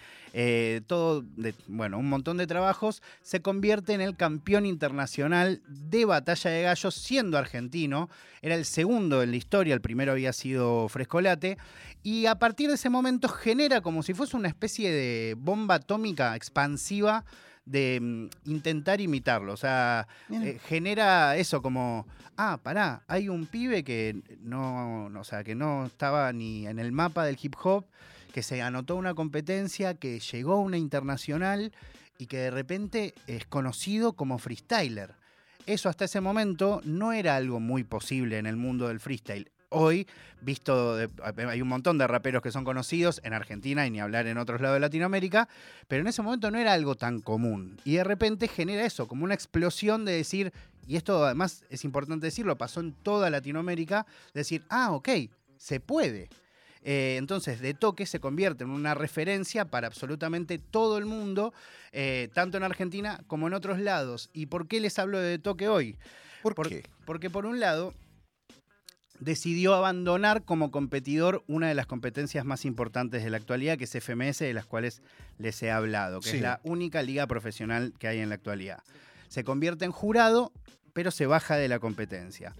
todo, 0.87 1.23
de- 1.37 1.55
bueno, 1.67 1.99
un 1.99 2.11
montón 2.11 2.37
de 2.37 2.47
trabajos, 2.47 3.03
se 3.23 3.41
convierte 3.41 3.95
en 3.95 4.03
el 4.03 4.17
campeón 4.17 4.67
internacional 4.67 5.06
de 5.09 6.05
batalla 6.05 6.51
de 6.51 6.63
gallos 6.63 6.95
siendo 6.95 7.39
argentino. 7.39 8.09
Era 8.43 8.55
el 8.55 8.65
segundo 8.65 9.23
en 9.23 9.31
la 9.31 9.37
historia, 9.37 9.75
el 9.75 9.81
primero 9.81 10.13
había 10.13 10.33
sido 10.33 10.89
Frescolate. 10.89 11.59
Y 12.03 12.27
a 12.27 12.37
partir 12.37 12.69
de 12.69 12.75
ese 12.75 12.91
momento 12.91 13.29
genera 13.29 13.81
como 13.81 14.03
si 14.03 14.15
fuese 14.15 14.37
una 14.37 14.49
especie 14.49 14.93
de 14.93 15.35
bomba 15.37 15.77
atómica 15.77 16.37
expansiva 16.37 17.25
de 17.67 17.99
mm, 18.01 18.51
intentar 18.51 19.01
imitarlo. 19.01 19.53
O 19.53 19.57
sea, 19.57 20.09
eh, 20.31 20.59
genera 20.65 21.37
eso 21.37 21.61
como, 21.61 22.07
ah, 22.37 22.59
pará, 22.63 23.03
hay 23.09 23.29
un 23.29 23.47
pibe 23.47 23.85
que 23.85 24.23
no, 24.41 25.11
no, 25.11 25.21
o 25.21 25.25
sea, 25.25 25.45
que 25.45 25.55
no 25.55 25.87
estaba 25.87 26.33
ni 26.33 26.67
en 26.67 26.79
el 26.79 26.93
mapa 26.93 27.25
del 27.25 27.39
hip 27.41 27.55
hop, 27.63 27.85
que 28.33 28.43
se 28.43 28.63
anotó 28.63 28.97
una 28.97 29.15
competencia, 29.15 29.95
que 29.95 30.21
llegó 30.21 30.55
a 30.55 30.61
una 30.61 30.79
internacional 30.79 31.73
y 32.19 32.27
que 32.27 32.39
de 32.39 32.51
repente 32.51 33.15
es 33.27 33.47
conocido 33.47 34.15
como 34.15 34.39
freestyler. 34.39 35.15
Eso 35.67 35.89
hasta 35.89 36.05
ese 36.05 36.21
momento 36.21 36.81
no 36.85 37.13
era 37.13 37.37
algo 37.37 37.59
muy 37.59 37.83
posible 37.83 38.39
en 38.39 38.47
el 38.47 38.57
mundo 38.57 38.89
del 38.89 39.01
freestyle. 39.01 39.51
Hoy, 39.69 40.07
visto, 40.41 40.97
hay 41.51 41.61
un 41.61 41.69
montón 41.69 41.99
de 41.99 42.07
raperos 42.07 42.41
que 42.41 42.53
son 42.53 42.65
conocidos 42.65 43.21
en 43.25 43.33
Argentina 43.33 43.85
y 43.85 43.91
ni 43.91 44.01
hablar 44.01 44.29
en 44.29 44.39
otros 44.39 44.61
lados 44.61 44.77
de 44.77 44.81
Latinoamérica, 44.81 45.49
pero 45.89 46.03
en 46.03 46.07
ese 46.07 46.23
momento 46.23 46.53
no 46.53 46.59
era 46.59 46.73
algo 46.73 46.95
tan 46.95 47.21
común. 47.21 47.81
Y 47.85 47.97
de 47.97 48.05
repente 48.05 48.47
genera 48.47 48.85
eso, 48.85 49.09
como 49.09 49.25
una 49.25 49.35
explosión 49.35 50.05
de 50.05 50.13
decir, 50.13 50.53
y 50.87 50.95
esto 50.95 51.25
además 51.25 51.65
es 51.69 51.85
importante 51.85 52.27
decirlo, 52.27 52.57
pasó 52.57 52.79
en 52.79 52.93
toda 52.93 53.29
Latinoamérica, 53.29 54.07
decir, 54.35 54.63
ah, 54.69 54.93
ok, 54.93 55.09
se 55.59 55.81
puede. 55.81 56.29
Eh, 56.89 57.17
entonces, 57.19 57.61
de 57.61 57.75
toque 57.75 58.07
se 58.07 58.21
convierte 58.21 58.63
en 58.63 58.71
una 58.71 58.95
referencia 58.95 59.65
para 59.65 59.89
absolutamente 59.89 60.59
todo 60.59 60.99
el 60.99 61.05
mundo, 61.05 61.53
eh, 61.91 62.29
tanto 62.33 62.57
en 62.57 62.63
Argentina 62.63 63.21
como 63.27 63.49
en 63.49 63.55
otros 63.55 63.81
lados. 63.81 64.31
¿Y 64.33 64.47
por 64.47 64.69
qué 64.69 64.79
les 64.79 64.97
hablo 65.01 65.19
de 65.19 65.31
de 65.31 65.39
toque 65.41 65.67
hoy? 65.69 65.97
¿Por, 66.45 66.55
por- 66.55 66.69
qué? 66.69 66.85
Porque 67.05 67.29
por 67.29 67.45
un 67.45 67.59
lado, 67.59 67.93
decidió 69.19 69.75
abandonar 69.75 70.45
como 70.45 70.71
competidor 70.71 71.43
una 71.49 71.67
de 71.69 71.75
las 71.75 71.87
competencias 71.87 72.45
más 72.45 72.65
importantes 72.65 73.25
de 73.25 73.31
la 73.31 73.39
actualidad, 73.39 73.79
que 73.79 73.85
es 73.85 73.95
FMS, 73.97 74.39
de 74.45 74.53
las 74.55 74.67
cuales 74.67 75.03
les 75.39 75.61
he 75.65 75.71
hablado, 75.73 76.21
que 76.21 76.31
Sí. 76.31 76.37
es 76.37 76.43
la 76.43 76.61
única 76.65 77.03
liga 77.03 77.27
profesional 77.27 77.95
que 77.99 78.07
hay 78.09 78.21
en 78.21 78.29
la 78.29 78.35
actualidad. 78.37 78.79
Se 79.29 79.43
convierte 79.43 79.85
en 79.87 79.91
jurado 79.91 80.53
pero 80.97 81.11
se 81.11 81.27
baja 81.27 81.57
de 81.57 81.69
la 81.69 81.79
competencia. 81.79 82.57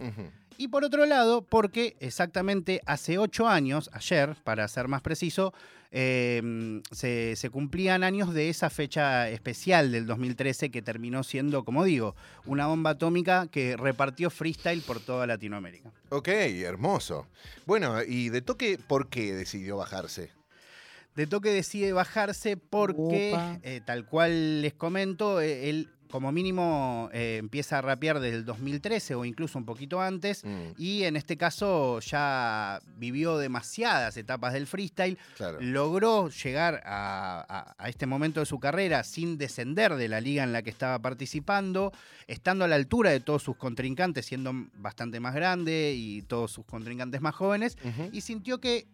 Y 0.59 0.69
por 0.69 0.85
otro 0.85 1.07
lado, 1.07 1.41
porque 1.41 1.97
exactamente 2.01 2.83
hace 2.85 3.17
ocho 3.17 3.49
años, 3.49 3.89
ayer, 3.95 4.37
para 4.45 4.69
ser 4.69 4.89
más 4.89 5.01
preciso, 5.01 5.55
eh, 5.91 6.83
se, 6.93 7.35
se 7.35 7.49
cumplían 7.49 8.05
años 8.05 8.35
de 8.35 8.51
esa 8.51 8.69
fecha 8.69 9.31
especial 9.31 9.91
del 9.91 10.05
2013 10.05 10.71
que 10.71 10.83
terminó 10.83 11.23
siendo, 11.23 11.65
como 11.65 11.83
digo, 11.83 12.15
una 12.45 12.67
bomba 12.67 12.91
atómica 12.91 13.47
que 13.51 13.75
repartió 13.75 14.29
freestyle 14.29 14.83
por 14.83 15.01
toda 15.01 15.27
Latinoamérica. 15.27 15.91
Ok, 16.11 16.29
hermoso. 16.29 17.27
Bueno, 17.65 18.03
y 18.03 18.29
de 18.29 18.43
toque, 18.43 18.79
¿por 18.87 19.09
qué 19.09 19.33
decidió 19.33 19.79
bajarse? 19.79 20.31
De 21.17 21.27
Toque 21.27 21.49
decide 21.49 21.95
bajarse 21.95 22.59
porque, 22.59 23.35
eh, 23.63 23.81
tal 23.87 24.05
cual 24.05 24.61
les 24.61 24.75
comento, 24.75 25.41
eh, 25.41 25.71
él 25.71 25.89
como 26.11 26.33
mínimo 26.33 27.11
eh, 27.13 27.37
empieza 27.39 27.79
a 27.79 27.83
rapear 27.83 28.21
desde 28.21 28.37
el 28.39 28.45
2013 28.45 29.15
o 29.15 29.25
incluso 29.25 29.59
un 29.59 29.65
poquito 29.65 30.01
antes. 30.01 30.45
Mm, 30.45 30.73
Y 30.79 31.03
en 31.05 31.17
este 31.17 31.37
caso 31.37 32.01
ya 32.01 32.81
vivió 32.97 33.39
demasiadas 33.39 34.17
etapas 34.17 34.53
del 34.53 34.67
freestyle, 34.67 35.19
claro. 35.37 35.59
logró 35.61 36.29
llegar 36.29 36.83
a, 36.85 37.45
a- 37.49 37.75
a 37.79 37.89
este 37.89 38.07
momento 38.07 38.41
de 38.41 38.47
su 38.47 38.59
carrera 38.59 39.03
sin 39.05 39.39
descender 39.39 39.95
de 39.97 40.09
la 40.09 40.21
liga 40.21 40.43
en 40.43 40.53
la 40.53 40.63
que 40.63 40.71
estaba 40.71 40.99
participando, 40.99 41.93
estando 42.27 42.65
a 42.65 42.69
la 42.69 42.77
altura 42.77 43.11
de 43.11 43.21
todos 43.21 43.43
sus 43.43 43.57
contrincantes, 43.57 44.27
siendo 44.27 44.53
bastante 44.79 45.21
más 45.21 45.35
grande 45.35 45.95
y 45.97 46.23
todos 46.23 46.53
sus 46.53 46.65
contrincantes 46.65 47.21
más 47.21 47.35
jóvenes, 47.35 47.77
y 48.13 48.21
sintió 48.21 48.61
que 48.61 48.87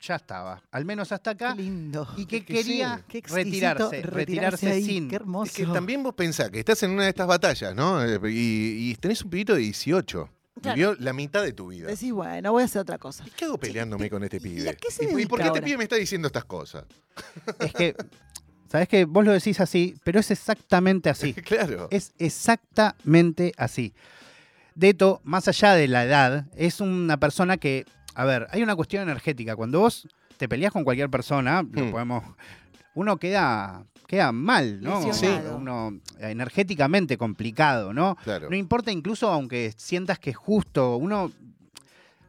ya 0.00 0.16
estaba, 0.16 0.62
al 0.70 0.84
menos 0.84 1.10
hasta 1.12 1.30
acá, 1.32 1.54
Qué 1.56 1.62
lindo. 1.62 2.06
y 2.16 2.26
que 2.26 2.44
quería 2.44 2.98
sí. 2.98 3.02
Qué 3.08 3.18
exquisito 3.18 3.44
retirarse, 3.88 4.02
retirarse 4.02 4.70
ahí, 4.70 4.84
sin. 4.84 5.08
Qué 5.08 5.16
hermoso. 5.16 5.50
Es 5.50 5.52
que 5.56 5.66
también 5.66 6.02
vos 6.02 6.14
pensás 6.14 6.50
que 6.50 6.58
estás 6.58 6.82
en 6.82 6.90
una 6.92 7.04
de 7.04 7.10
estas 7.10 7.26
batallas, 7.26 7.74
¿no? 7.74 8.02
Eh, 8.04 8.18
Y, 8.30 8.90
y 8.90 8.94
tenés 8.96 9.22
un 9.22 9.30
pibito 9.30 9.54
de 9.54 9.60
18. 9.60 10.30
Claro. 10.62 10.74
Vivió 10.74 10.94
la 11.00 11.12
mitad 11.12 11.42
de 11.42 11.52
tu 11.52 11.68
vida. 11.68 11.86
Decís, 11.88 12.12
bueno, 12.12 12.50
voy 12.52 12.62
a 12.62 12.64
hacer 12.64 12.80
otra 12.80 12.96
cosa. 12.96 13.24
¿Y 13.26 13.30
qué 13.30 13.44
hago 13.44 13.58
peleándome 13.58 14.08
con 14.08 14.24
este 14.24 14.36
¿y- 14.38 14.40
y 14.40 14.42
pibe? 14.42 14.70
a 14.70 14.74
qué 14.74 14.90
se 14.90 15.04
¿Y, 15.04 15.26
por- 15.26 15.38
qué 15.40 15.46
este 15.48 15.60
pibe 15.60 15.76
me 15.76 15.84
está 15.84 15.96
diciendo 15.96 16.28
estas 16.28 16.46
cosas? 16.46 16.84
Es 17.58 17.72
que, 17.74 17.94
¿sabés 18.70 18.88
que 18.88 19.04
Vos 19.04 19.22
lo 19.24 19.32
decís 19.32 19.60
así, 19.60 19.94
pero 20.02 20.18
es 20.20 20.30
exactamente 20.30 21.10
así. 21.10 21.34
claro. 21.44 21.88
Es 21.90 22.12
exactamente 22.18 23.52
así. 23.58 23.92
Deto, 24.74 25.20
más 25.24 25.46
allá 25.48 25.74
de 25.74 25.88
la 25.88 26.04
edad, 26.04 26.46
es 26.56 26.80
una 26.80 27.18
persona 27.18 27.56
que, 27.58 27.84
a 28.16 28.24
ver, 28.24 28.46
hay 28.50 28.62
una 28.62 28.74
cuestión 28.74 29.02
energética. 29.02 29.54
Cuando 29.54 29.80
vos 29.80 30.08
te 30.36 30.48
peleas 30.48 30.72
con 30.72 30.84
cualquier 30.84 31.10
persona, 31.10 31.62
lo 31.70 31.84
Hmm. 31.86 31.90
podemos, 31.90 32.24
uno 32.94 33.16
queda, 33.18 33.84
queda 34.06 34.32
mal, 34.32 34.80
¿no? 34.80 35.04
Lesionado. 35.06 35.56
Uno 35.58 35.98
energéticamente 36.18 37.18
complicado, 37.18 37.92
¿no? 37.92 38.16
Claro. 38.24 38.48
No 38.50 38.56
importa 38.56 38.90
incluso 38.90 39.28
aunque 39.30 39.72
sientas 39.76 40.18
que 40.18 40.30
es 40.30 40.36
justo, 40.36 40.96
uno 40.96 41.30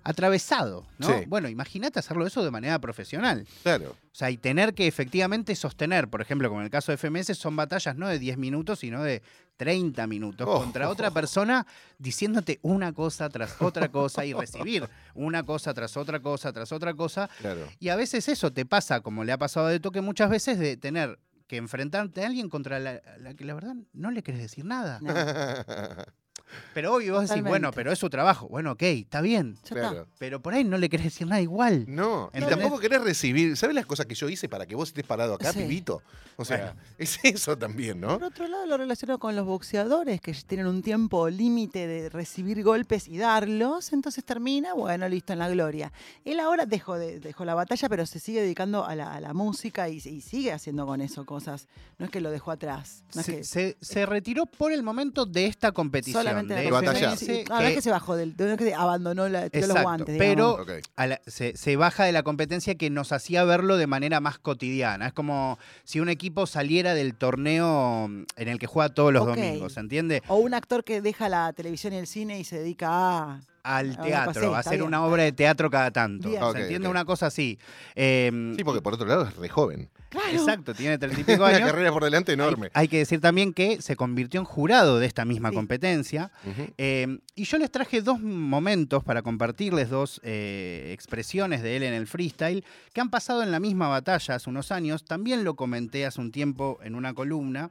atravesado, 0.09 0.85
¿no? 0.97 1.07
Sí. 1.07 1.25
Bueno, 1.27 1.49
imagínate 1.49 1.99
hacerlo 1.99 2.25
eso 2.25 2.43
de 2.43 2.51
manera 2.51 2.79
profesional. 2.79 3.45
Claro. 3.63 3.91
O 3.91 4.15
sea, 4.17 4.31
y 4.31 4.37
tener 4.37 4.73
que 4.73 4.87
efectivamente 4.87 5.55
sostener, 5.55 6.07
por 6.07 6.21
ejemplo, 6.21 6.49
como 6.49 6.61
en 6.61 6.65
el 6.65 6.71
caso 6.71 6.91
de 6.91 6.97
FMS, 6.97 7.37
son 7.37 7.55
batallas 7.55 7.95
no 7.97 8.07
de 8.07 8.17
10 8.17 8.37
minutos, 8.37 8.79
sino 8.79 9.03
de 9.03 9.21
30 9.57 10.05
minutos 10.07 10.47
Oh. 10.49 10.59
contra 10.59 10.89
otra 10.89 11.11
persona 11.11 11.65
diciéndote 11.97 12.59
una 12.61 12.93
cosa 12.93 13.29
tras 13.29 13.55
otra 13.61 13.89
cosa 13.89 14.23
y 14.25 14.33
recibir 14.33 14.87
una 15.13 15.43
cosa 15.43 15.73
tras 15.73 15.97
otra 15.97 16.19
cosa 16.19 16.53
tras 16.53 16.71
otra 16.71 16.93
cosa. 16.93 17.29
Claro. 17.41 17.67
Y 17.79 17.89
a 17.89 17.95
veces 17.95 18.27
eso 18.29 18.51
te 18.51 18.65
pasa, 18.65 19.01
como 19.01 19.23
le 19.23 19.31
ha 19.31 19.37
pasado 19.37 19.67
de 19.67 19.79
toque 19.79 20.01
muchas 20.01 20.29
veces, 20.29 20.57
de 20.59 20.77
tener 20.77 21.19
que 21.47 21.57
enfrentarte 21.57 22.23
a 22.23 22.27
alguien 22.27 22.49
contra 22.49 22.77
la, 22.79 23.01
la 23.19 23.33
que 23.33 23.45
la 23.45 23.53
verdad 23.53 23.75
no 23.93 24.11
le 24.11 24.21
querés 24.21 24.41
decir 24.41 24.65
nada. 24.65 24.99
No, 25.01 25.13
Pero 26.73 26.93
obvio 26.95 27.13
vos 27.13 27.21
decís, 27.21 27.29
Totalmente. 27.29 27.49
bueno, 27.49 27.71
pero 27.71 27.91
es 27.91 27.99
su 27.99 28.09
trabajo. 28.09 28.47
Bueno, 28.47 28.71
ok, 28.73 28.81
está 28.83 29.21
bien. 29.21 29.53
ya 29.55 29.59
está. 29.61 29.73
claro. 29.75 30.07
Pero 30.17 30.41
por 30.41 30.53
ahí 30.53 30.63
no 30.63 30.77
le 30.77 30.89
querés 30.89 31.05
decir 31.05 31.27
nada 31.27 31.41
igual. 31.41 31.85
No, 31.87 32.29
y 32.33 32.37
¿Entendés? 32.37 32.59
tampoco 32.59 32.79
querés 32.81 33.01
recibir. 33.03 33.57
¿Sabes 33.57 33.75
las 33.75 33.85
cosas 33.85 34.05
que 34.05 34.15
yo 34.15 34.29
hice 34.29 34.47
para 34.49 34.65
que 34.65 34.75
vos 34.75 34.89
estés 34.89 35.05
parado 35.05 35.33
acá, 35.33 35.51
Sí. 35.53 35.59
pibito? 35.59 36.01
O 36.37 36.45
sea, 36.45 36.57
Bueno. 36.75 36.81
es 36.97 37.19
eso 37.23 37.57
también, 37.57 37.99
¿no? 37.99 38.19
Por 38.19 38.23
otro 38.25 38.47
lado, 38.47 38.65
lo 38.65 38.77
relaciono 38.77 39.17
con 39.19 39.35
los 39.35 39.45
boxeadores 39.45 40.21
que 40.21 40.33
tienen 40.45 40.67
un 40.67 40.81
tiempo 40.81 41.29
límite 41.29 41.87
de 41.87 42.09
recibir 42.09 42.63
golpes 42.63 43.07
y 43.07 43.17
darlos, 43.17 43.91
entonces 43.91 44.23
termina, 44.23 44.73
bueno, 44.73 45.09
listo, 45.09 45.33
en 45.33 45.39
la 45.39 45.49
gloria. 45.49 45.91
Él 46.25 46.39
ahora 46.39 46.65
dejó, 46.65 46.97
de, 46.97 47.19
dejó 47.19 47.43
la 47.45 47.55
batalla, 47.55 47.89
pero 47.89 48.05
se 48.05 48.19
sigue 48.19 48.41
dedicando 48.41 48.85
a 48.85 48.95
la, 48.95 49.13
a 49.13 49.19
la 49.19 49.33
música 49.33 49.89
y, 49.89 49.97
y 49.97 50.21
sigue 50.21 50.51
haciendo 50.53 50.85
con 50.85 51.01
eso 51.01 51.25
cosas. 51.25 51.67
No 51.97 52.05
es 52.05 52.11
que 52.11 52.21
lo 52.21 52.29
dejó 52.31 52.51
atrás. 52.51 53.03
No 53.15 53.21
es 53.21 53.25
Se, 53.25 53.35
que 53.37 53.43
se- 53.43 53.77
se 53.81 54.05
retiró 54.05 54.45
por 54.45 54.71
el 54.71 54.83
momento 54.83 55.25
de 55.25 55.47
esta 55.47 55.71
competición. 55.71 56.21
De 56.45 57.67
es 57.69 57.73
que 57.75 57.81
se 57.81 57.89
bajó 57.91 58.15
del, 58.15 58.35
que 58.35 58.73
abandonó 58.73 59.27
la, 59.29 59.49
tiró 59.49 59.67
los 59.67 59.77
Exacto, 59.77 59.83
guantes. 60.05 60.17
pero- 60.17 60.65
a 60.95 61.07
la- 61.07 61.21
se, 61.27 61.55
se 61.57 61.75
baja 61.75 62.03
de 62.05 62.11
la 62.11 62.23
competencia 62.23 62.75
que 62.75 62.89
nos 62.89 63.11
hacía 63.11 63.43
verlo 63.43 63.77
de 63.77 63.87
manera 63.87 64.19
más 64.19 64.37
cotidiana. 64.39 65.07
Es 65.07 65.13
como 65.13 65.57
si 65.83 65.99
un 65.99 66.09
equipo 66.09 66.45
saliera 66.47 66.93
del 66.93 67.15
torneo 67.15 68.05
en 68.35 68.47
el 68.47 68.59
que 68.59 68.67
juega 68.67 68.89
todos 68.89 69.13
los 69.13 69.23
Ok. 69.23 69.29
domingos, 69.35 69.73
¿se 69.73 69.79
entiende? 69.79 70.21
O 70.27 70.35
un 70.37 70.53
actor 70.53 70.83
que 70.83 71.01
deja 71.01 71.29
la 71.29 71.53
televisión 71.53 71.93
y 71.93 71.97
el 71.97 72.07
cine 72.07 72.39
y 72.39 72.43
se 72.43 72.59
dedica 72.59 72.87
a. 72.89 73.41
Al 73.67 73.97
teatro, 74.01 74.55
a 74.55 74.59
hacer 74.59 74.73
bien, 74.77 74.83
una 74.83 75.03
obra 75.03 75.23
de 75.23 75.31
teatro 75.33 75.69
cada 75.69 75.91
tanto. 75.91 76.29
Bien. 76.29 76.41
¿Se 76.53 76.61
entiende? 76.61 76.87
Una 76.87 77.03
cosa 77.05 77.25
así. 77.27 77.59
Eh, 77.95 78.53
Sí, 78.57 78.63
porque 78.63 78.81
por 78.81 78.93
otro 78.93 79.05
lado 79.07 79.23
es 79.27 79.35
re 79.35 79.49
joven. 79.49 79.89
Claro. 80.09 80.29
Exacto, 80.31 80.73
tiene 80.73 80.97
treinta 80.99 81.19
y 81.19 81.23
pico 81.25 81.43
Una 81.43 81.55
años. 81.55 81.69
carrera 81.69 81.91
por 81.91 82.03
delante 82.05 82.31
enorme. 82.31 82.67
Hay, 82.73 82.83
hay 82.83 82.87
que 82.87 82.97
decir 82.99 83.19
también 83.19 83.51
que 83.53 83.81
se 83.81 83.95
convirtió 83.97 84.39
en 84.39 84.45
jurado 84.45 84.99
de 84.99 85.05
esta 85.05 85.25
misma 85.25 85.49
Sí. 85.49 85.55
competencia. 85.55 86.31
Eh, 86.77 87.19
y 87.35 87.43
yo 87.43 87.57
les 87.57 87.69
traje 87.71 88.01
dos 88.01 88.21
momentos 88.21 89.03
para 89.03 89.21
compartirles 89.21 89.89
dos 89.89 90.21
eh, 90.23 90.91
expresiones 90.93 91.61
de 91.61 91.75
él 91.75 91.83
en 91.83 91.93
el 91.93 92.07
freestyle 92.07 92.63
que 92.93 93.01
han 93.01 93.09
pasado 93.09 93.43
en 93.43 93.51
la 93.51 93.59
misma 93.59 93.89
batalla 93.89 94.35
hace 94.35 94.49
unos 94.49 94.71
años. 94.71 95.03
También 95.03 95.43
lo 95.43 95.55
comenté 95.55 96.05
hace 96.05 96.21
un 96.21 96.31
tiempo 96.31 96.79
en 96.83 96.95
una 96.95 97.13
columna, 97.13 97.69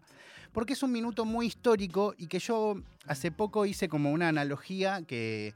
porque 0.53 0.75
es 0.75 0.83
un 0.83 0.93
minuto 0.93 1.25
muy 1.25 1.47
histórico 1.47 2.15
y 2.19 2.26
que 2.26 2.38
yo 2.38 2.76
hace 3.07 3.31
poco 3.31 3.65
hice 3.67 3.88
como 3.88 4.11
una 4.12 4.29
analogía 4.29 5.00
que, 5.07 5.55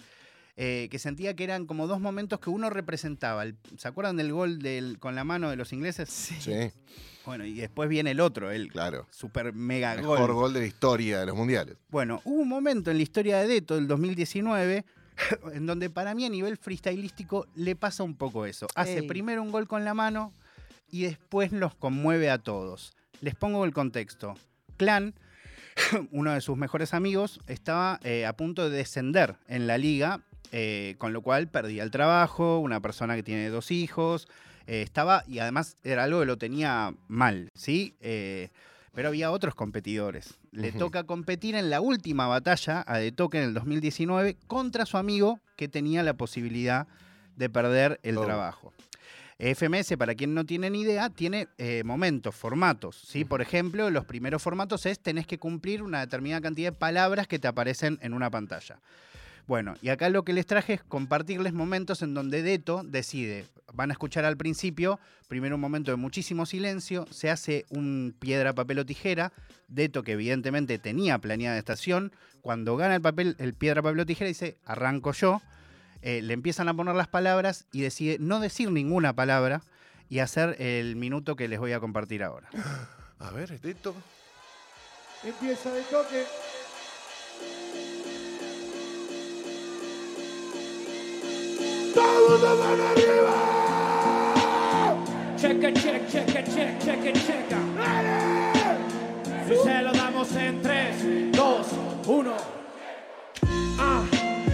eh, 0.57 0.89
que 0.91 0.99
sentía 0.99 1.35
que 1.35 1.45
eran 1.45 1.67
como 1.67 1.87
dos 1.87 2.01
momentos 2.01 2.41
que 2.41 2.51
uno 2.51 2.71
representaba. 2.71 3.43
El- 3.45 3.57
¿Se 3.79 3.89
acuerdan 3.89 4.17
del 4.17 4.33
gol 4.33 4.59
del, 4.61 4.99
con 4.99 5.15
la 5.15 5.25
mano 5.25 5.49
de 5.51 5.57
los 5.57 5.73
ingleses? 5.73 6.09
Sí, 6.11 6.71
Bueno, 7.25 7.45
y 7.45 7.55
después 7.55 7.89
viene 7.89 8.11
el 8.13 8.21
otro, 8.21 8.51
el 8.51 8.71
claro. 8.73 9.07
super 9.11 9.53
mega 9.53 9.95
Mejor 9.95 10.33
gol 10.33 10.53
de 10.53 10.61
la 10.61 10.67
historia 10.67 11.21
de 11.21 11.27
los 11.27 11.37
mundiales. 11.37 11.77
bueno, 11.91 12.21
hubo 12.25 12.41
un 12.43 12.49
momento 12.49 12.91
en 12.91 12.97
la 12.97 13.03
historia 13.03 13.39
de 13.39 13.47
Deto, 13.47 13.75
del 13.77 13.87
2019, 13.89 14.85
en 15.53 15.67
donde 15.67 15.91
para 15.91 16.15
mí 16.15 16.25
a 16.25 16.31
nivel 16.31 16.57
freestylístico 16.57 17.47
le 17.55 17.77
pasa 17.77 18.03
un 18.03 18.15
poco 18.17 18.47
eso. 18.47 18.67
Hace 18.75 18.99
Ey. 19.01 19.07
primero 19.07 19.43
un 19.43 19.51
gol 19.53 19.69
con 19.69 19.85
la 19.85 19.95
mano 19.95 20.33
y 20.91 21.03
después 21.03 21.53
los 21.53 21.75
conmueve 21.75 22.31
a 22.31 22.39
todos. 22.39 22.93
Les 23.21 23.35
pongo 23.35 23.65
el 23.67 23.73
contexto. 23.75 24.35
Clan, 24.79 25.15
uno 26.11 26.33
de 26.33 26.41
sus 26.41 26.57
mejores 26.57 26.95
amigos, 26.95 27.39
estaba 27.47 28.01
eh, 28.03 28.25
a 28.27 28.33
punto 28.33 28.69
de 28.69 28.77
descender 28.77 29.37
en 29.47 29.67
la 29.67 29.79
liga, 29.79 30.23
eh, 30.53 30.95
con 30.99 31.13
lo 31.13 31.23
cual 31.23 31.49
perdía 31.49 31.83
el 31.83 31.91
trabajo, 31.91 32.59
una 32.59 32.81
persona 32.81 33.17
que 33.17 33.23
tiene 33.23 33.49
dos 33.49 33.71
hijos, 33.71 34.29
eh, 34.67 34.83
estaba, 34.83 35.25
y 35.27 35.39
además 35.39 35.77
era 35.85 36.05
algo 36.05 36.21
que 36.21 36.27
lo 36.27 36.39
tenía 36.39 36.95
mal, 37.09 37.49
¿sí? 37.55 37.95
Eh, 38.01 38.49
pero 38.93 39.09
había 39.09 39.31
otros 39.31 39.55
competidores. 39.55 40.39
Le 40.53 40.73
toca 40.73 41.05
competir 41.05 41.55
en 41.55 41.71
la 41.71 41.81
última 41.81 42.27
batalla 42.27 42.85
a 42.87 42.99
De 42.99 43.13
Toque 43.13 43.39
en 43.39 43.45
el 43.45 43.55
2019 43.55 44.37
contra 44.49 44.85
su 44.85 44.97
amigo 44.97 45.39
que 45.57 45.69
tenía 45.69 46.03
la 46.03 46.15
posibilidad 46.15 46.89
de 47.37 47.49
perder 47.49 48.01
el 48.03 48.19
Oh. 48.19 48.25
trabajo. 48.25 48.73
FMS, 49.39 49.97
para 49.97 50.15
quien 50.15 50.35
no 50.35 50.45
tiene 50.45 50.69
ni 50.69 50.83
idea, 50.83 51.09
tiene 51.09 51.49
eh, 51.57 51.83
momentos, 51.85 52.35
formatos. 52.35 52.97
¿sí? 53.07 53.25
Por 53.25 53.41
ejemplo, 53.41 53.89
los 53.89 54.05
primeros 54.05 54.43
formatos 54.43 54.85
es 54.85 55.01
tenés 55.01 55.27
que 55.27 55.39
cumplir 55.39 55.83
una 55.83 56.01
determinada 56.01 56.43
cantidad 56.43 56.73
de 56.73 56.79
palabras 56.79 57.27
que 57.27 57.39
te 57.39 57.49
aparecen 57.49 57.99
en 58.03 58.13
una 58.13 58.29
pantalla. 58.31 58.81
Bueno, 59.51 59.75
y 59.83 59.89
acá 59.89 60.09
lo 60.11 60.23
que 60.23 60.33
les 60.33 60.47
traje 60.47 60.75
es 60.75 60.83
compartirles 60.85 61.53
momentos 61.53 62.03
en 62.03 62.15
donde 62.15 62.41
Deto 62.41 62.83
decide, 62.85 63.47
van 63.73 63.91
a 63.91 63.95
escuchar 63.95 64.25
al 64.25 64.37
principio, 64.37 65.01
primero 65.27 65.57
un 65.57 65.61
momento 65.61 65.91
de 65.91 65.97
muchísimo 65.97 66.47
silencio, 66.47 67.05
se 67.11 67.31
hace 67.31 67.65
un 67.69 68.15
piedra, 68.17 68.53
papel 68.53 68.79
o 68.79 68.87
tijera, 68.87 69.33
Deto 69.67 70.05
que 70.05 70.13
evidentemente 70.13 70.79
tenía 70.79 71.19
planeada 71.19 71.59
estación, 71.59 72.13
cuando 72.43 72.77
gana 72.77 72.95
el 72.95 73.03
papel, 73.03 73.35
el 73.41 73.55
piedra, 73.55 73.83
papel 73.83 73.99
o 73.99 74.07
tijera 74.07 74.29
dice, 74.29 74.57
arranco 74.67 75.11
yo, 75.11 75.43
eh, 76.03 76.23
le 76.23 76.33
empiezan 76.33 76.69
a 76.69 76.75
poner 76.75 76.95
las 76.95 77.09
palabras 77.09 77.67
y 77.73 77.81
decide 77.81 78.19
no 78.21 78.39
decir 78.39 78.71
ninguna 78.71 79.17
palabra 79.17 79.63
y 80.09 80.21
hacer 80.21 80.63
el 80.63 80.95
minuto 80.95 81.35
que 81.35 81.49
les 81.49 81.59
voy 81.59 81.73
a 81.73 81.81
compartir 81.81 82.23
ahora. 82.23 82.49
A 83.19 83.33
ver, 83.33 83.61
Deto. 83.61 83.97
Empieza 85.25 85.73
de 85.73 85.83
toque. 85.83 86.25
Checa, 95.37 95.73
check, 95.73 96.09
checa, 96.09 96.43
check, 96.45 96.79
checa, 96.79 97.13
checa. 97.13 97.59
Y 99.49 99.57
se 99.65 99.83
lo 99.83 99.93
damos 99.93 100.37
en 100.37 100.63
3, 100.63 101.33
2, 101.33 101.67
1. 102.07 102.33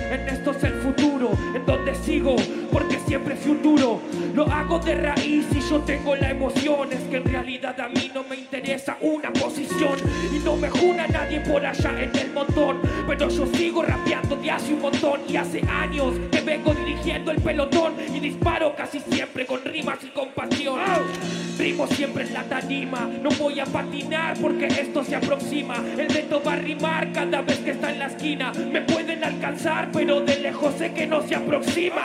bien, 0.08 0.28
esto 0.28 0.50
es 0.52 0.64
el 0.64 0.74
futuro, 0.80 1.30
en 1.54 1.66
donde 1.66 1.94
sigo, 1.96 2.36
siempre 3.16 3.36
fui 3.36 3.52
un 3.52 3.62
duro. 3.62 4.00
Lo 4.34 4.44
hago 4.44 4.78
de 4.78 4.94
raíz 4.94 5.46
y 5.54 5.60
yo 5.60 5.80
tengo 5.80 6.14
la 6.16 6.30
emoción. 6.30 6.92
Es 6.92 7.00
que 7.08 7.16
en 7.16 7.24
realidad 7.24 7.80
a 7.80 7.88
mí 7.88 8.10
no 8.14 8.22
me 8.24 8.36
interesa 8.36 8.98
una 9.00 9.32
posición 9.32 9.96
y 10.34 10.38
no 10.40 10.54
me 10.56 10.68
juna 10.68 11.06
nadie 11.06 11.40
por 11.40 11.64
allá 11.64 11.94
en 11.98 12.14
el 12.14 12.32
montón. 12.32 12.78
Pero 13.06 13.30
yo 13.30 13.46
sigo 13.46 13.82
rapeando 13.82 14.36
de 14.36 14.50
hace 14.50 14.74
un 14.74 14.82
montón 14.82 15.20
y 15.26 15.36
hace 15.36 15.62
años 15.66 16.12
que 16.30 16.42
vengo 16.42 16.74
dirigiendo 16.74 17.30
el 17.30 17.40
pelotón 17.40 17.94
y 18.14 18.20
disparo 18.20 18.76
casi 18.76 19.00
siempre 19.00 19.46
con 19.46 19.64
rimas 19.64 19.98
y 20.04 20.08
con 20.08 20.28
pasión. 20.32 20.78
Rimo 21.58 21.86
siempre 21.86 22.24
en 22.24 22.34
la 22.34 22.42
tarima, 22.42 23.08
no 23.22 23.30
voy 23.30 23.60
a 23.60 23.64
patinar 23.64 24.36
porque 24.38 24.66
esto 24.66 25.02
se 25.02 25.16
aproxima. 25.16 25.82
El 25.96 26.10
reto 26.10 26.42
va 26.46 26.52
a 26.52 26.56
rimar 26.56 27.12
cada 27.12 27.40
vez 27.40 27.60
que 27.60 27.70
está 27.70 27.90
en 27.90 27.98
la 27.98 28.06
esquina. 28.08 28.52
Me 28.52 28.82
pueden 28.82 29.24
alcanzar, 29.24 29.88
pero 29.90 30.20
de 30.20 30.38
lejos 30.38 30.74
sé 30.76 30.92
que 30.92 31.06
no 31.06 31.26
se 31.26 31.34
aproxima. 31.34 32.02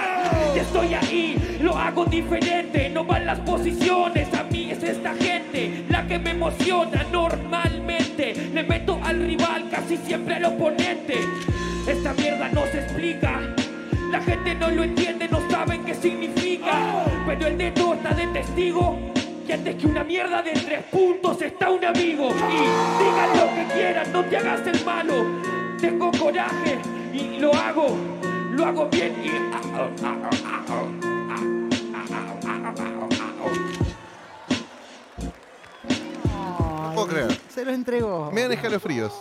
Y 0.55 0.59
estoy 0.59 0.93
ahí, 1.01 1.57
lo 1.61 1.77
hago 1.77 2.05
diferente, 2.05 2.89
no 2.89 3.03
van 3.03 3.25
las 3.25 3.39
posiciones. 3.39 4.33
A 4.33 4.43
mí 4.43 4.71
es 4.71 4.83
esta 4.83 5.13
gente 5.15 5.85
la 5.89 6.07
que 6.07 6.19
me 6.19 6.31
emociona 6.31 7.03
normalmente. 7.11 8.33
Le 8.53 8.63
meto 8.63 8.99
al 9.03 9.19
rival, 9.25 9.69
casi 9.69 9.97
siempre 9.97 10.35
al 10.35 10.45
oponente. 10.45 11.15
Esta 11.87 12.13
mierda 12.13 12.49
no 12.49 12.65
se 12.67 12.79
explica. 12.79 13.41
La 14.11 14.21
gente 14.21 14.55
no 14.55 14.69
lo 14.69 14.83
entiende, 14.83 15.27
no 15.27 15.39
saben 15.49 15.83
qué 15.85 15.95
significa. 15.95 17.05
Pero 17.25 17.47
el 17.47 17.57
dedo 17.57 17.93
está 17.93 18.13
de 18.13 18.27
testigo. 18.27 18.97
Y 19.47 19.51
antes 19.51 19.75
que 19.75 19.87
una 19.87 20.03
mierda 20.03 20.41
de 20.41 20.51
tres 20.51 20.83
puntos 20.91 21.41
está 21.41 21.69
un 21.69 21.83
amigo. 21.83 22.29
Y 22.29 23.03
digan 23.03 23.29
lo 23.35 23.55
que 23.55 23.73
quieran, 23.73 24.11
no 24.13 24.23
te 24.23 24.37
hagas 24.37 24.61
el 24.67 24.85
malo. 24.85 25.25
Tengo 25.79 26.11
coraje 26.11 26.77
y 27.13 27.39
lo 27.39 27.53
hago, 27.53 27.97
lo 28.51 28.65
hago 28.65 28.87
bien 28.89 29.13
y. 29.23 30.50
No 36.25 36.91
puedo 36.93 37.07
creer. 37.07 37.37
Se 37.49 37.65
lo 37.65 37.71
entregó. 37.71 38.31
Me 38.31 38.41
dan 38.41 38.51
escalofríos. 38.53 39.13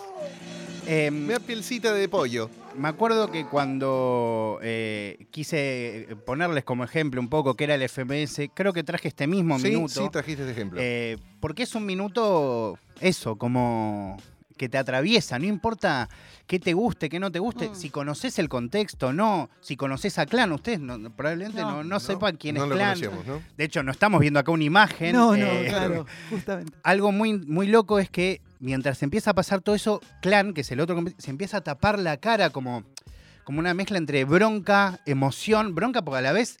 Em, 0.87 1.13
Me 1.27 1.33
da 1.33 1.39
pielcita 1.39 1.93
de 1.93 2.07
pollo. 2.09 2.49
Me 2.75 2.87
acuerdo 2.87 3.29
que 3.29 3.45
cuando 3.45 4.59
eh, 4.61 5.25
quise 5.29 6.07
ponerles 6.25 6.63
como 6.63 6.83
ejemplo 6.83 7.19
un 7.19 7.27
poco 7.29 7.53
qué 7.55 7.65
era 7.65 7.75
el 7.75 7.87
FMS, 7.87 8.49
creo 8.53 8.71
que 8.73 8.83
traje 8.83 9.09
este 9.09 9.27
mismo 9.27 9.59
Sí, 9.59 9.69
minuto. 9.69 9.89
sí, 10.03 10.09
trajiste 10.09 10.43
ese 10.43 10.51
ejemplo. 10.53 10.79
eh, 10.81 11.17
porque 11.41 11.63
es 11.63 11.75
un 11.75 11.85
minuto, 11.85 12.77
eso, 13.01 13.35
como 13.35 14.17
que 14.61 14.69
te 14.69 14.77
atraviesa, 14.77 15.39
no 15.39 15.45
importa 15.45 16.07
qué 16.45 16.59
te 16.59 16.73
guste, 16.73 17.09
qué 17.09 17.19
no 17.19 17.31
te 17.31 17.39
guste, 17.39 17.69
Mm. 17.69 17.75
si 17.75 17.89
conoces 17.89 18.37
el 18.37 18.47
contexto, 18.47 19.11
no, 19.11 19.49
si 19.59 19.75
conoces 19.75 20.19
a 20.19 20.27
Clan, 20.27 20.51
ustedes 20.51 20.79
no- 20.79 21.09
probablemente 21.09 21.61
no, 21.61 21.77
No. 21.77 21.83
no 21.83 21.99
sepan 21.99 22.37
quién 22.37 22.53
no 22.57 22.65
es 22.65 22.69
lo 22.69 22.75
Clan. 22.75 22.99
De 23.57 23.63
hecho, 23.63 23.81
no 23.81 23.91
estamos 23.91 24.21
viendo 24.21 24.39
acá 24.39 24.51
una 24.51 24.63
imagen. 24.63 25.13
No, 25.15 25.35
no, 25.35 25.43
eh, 25.47 25.65
claro, 25.67 26.05
justamente. 26.29 26.77
algo 26.83 27.11
muy, 27.11 27.33
muy 27.39 27.65
loco 27.65 27.97
es 27.97 28.11
que 28.11 28.39
mientras 28.59 29.01
empieza 29.01 29.31
a 29.31 29.33
pasar 29.33 29.61
todo 29.61 29.73
eso, 29.73 29.99
Clan, 30.21 30.53
que 30.53 30.61
es 30.61 30.71
el 30.71 30.79
otro, 30.79 31.03
se 31.17 31.31
empieza 31.31 31.57
a 31.57 31.61
tapar 31.61 31.97
la 31.97 32.17
cara 32.17 32.51
como, 32.51 32.83
como 33.43 33.57
una 33.57 33.73
mezcla 33.73 33.97
entre 33.97 34.23
bronca, 34.25 34.99
emoción, 35.07 35.73
bronca 35.73 36.03
porque 36.03 36.19
a 36.19 36.21
la 36.21 36.33
vez 36.33 36.59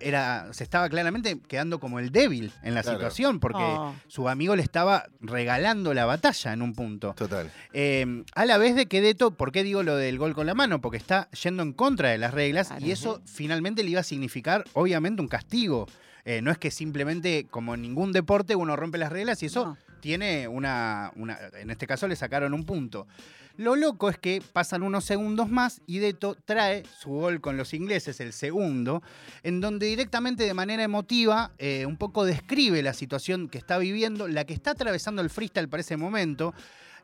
era, 0.00 0.52
se 0.52 0.64
estaba 0.64 0.88
claramente 0.88 1.38
quedando 1.48 1.80
como 1.80 1.98
el 1.98 2.10
débil 2.12 2.52
en 2.62 2.74
la 2.74 2.82
Claro. 2.82 2.98
situación 2.98 3.40
porque 3.40 3.62
Oh. 3.62 3.94
su 4.08 4.28
amigo 4.28 4.54
le 4.56 4.62
estaba 4.62 5.06
regalando 5.20 5.94
la 5.94 6.04
batalla 6.04 6.52
en 6.52 6.62
un 6.62 6.74
punto. 6.74 7.14
Total. 7.16 7.50
Eh, 7.72 8.24
a 8.34 8.44
la 8.44 8.58
vez 8.58 8.74
de 8.76 8.86
que 8.86 9.00
Deto, 9.00 9.30
¿por 9.32 9.50
qué 9.52 9.62
digo 9.62 9.82
lo 9.82 9.96
del 9.96 10.18
gol 10.18 10.34
con 10.34 10.46
la 10.46 10.54
mano? 10.54 10.80
Porque 10.80 10.98
está 10.98 11.30
yendo 11.30 11.62
en 11.62 11.72
contra 11.72 12.10
de 12.10 12.18
las 12.18 12.34
reglas 12.34 12.68
Claro. 12.68 12.84
y 12.86 12.90
eso 12.90 13.22
finalmente 13.24 13.82
le 13.82 13.90
iba 13.90 14.00
a 14.00 14.04
significar, 14.04 14.64
obviamente, 14.74 15.22
un 15.22 15.28
castigo. 15.28 15.86
Eh, 16.24 16.40
no 16.42 16.50
es 16.52 16.58
que 16.58 16.70
simplemente, 16.70 17.46
como 17.50 17.74
en 17.74 17.82
ningún 17.82 18.12
deporte, 18.12 18.54
uno 18.54 18.76
rompe 18.76 18.98
las 18.98 19.10
reglas 19.10 19.42
y 19.42 19.46
eso 19.46 19.64
No. 19.64 19.76
tiene 20.00 20.46
una, 20.48 21.10
una- 21.16 21.38
En 21.60 21.70
este 21.70 21.86
caso 21.86 22.06
le 22.06 22.14
sacaron 22.16 22.54
un 22.54 22.64
punto. 22.64 23.06
Lo 23.56 23.76
loco 23.76 24.08
es 24.08 24.18
que 24.18 24.42
pasan 24.52 24.82
unos 24.82 25.04
segundos 25.04 25.50
más 25.50 25.82
y 25.86 25.98
Deto 25.98 26.36
trae 26.44 26.84
su 26.98 27.10
gol 27.10 27.40
con 27.40 27.56
los 27.56 27.74
ingleses, 27.74 28.20
el 28.20 28.32
segundo, 28.32 29.02
en 29.42 29.60
donde 29.60 29.86
directamente 29.86 30.44
de 30.44 30.54
manera 30.54 30.82
emotiva 30.82 31.52
eh, 31.58 31.84
un 31.86 31.96
poco 31.96 32.24
describe 32.24 32.82
la 32.82 32.94
situación 32.94 33.48
que 33.48 33.58
está 33.58 33.78
viviendo, 33.78 34.28
la 34.28 34.44
que 34.44 34.54
está 34.54 34.72
atravesando 34.72 35.22
el 35.22 35.30
freestyle 35.30 35.68
para 35.68 35.82
ese 35.82 35.96
momento. 35.96 36.54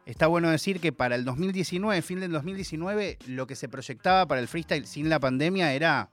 Está 0.06 0.26
bueno 0.26 0.50
decir 0.50 0.80
que 0.80 0.90
para 0.90 1.16
el 1.16 1.24
2019, 1.26 2.00
fin 2.00 2.20
del 2.20 2.32
2019, 2.32 3.18
lo 3.26 3.46
que 3.46 3.54
se 3.54 3.68
proyectaba 3.68 4.26
para 4.26 4.40
el 4.40 4.48
freestyle 4.48 4.86
sin 4.86 5.10
la 5.10 5.20
pandemia 5.20 5.74
era 5.74 6.10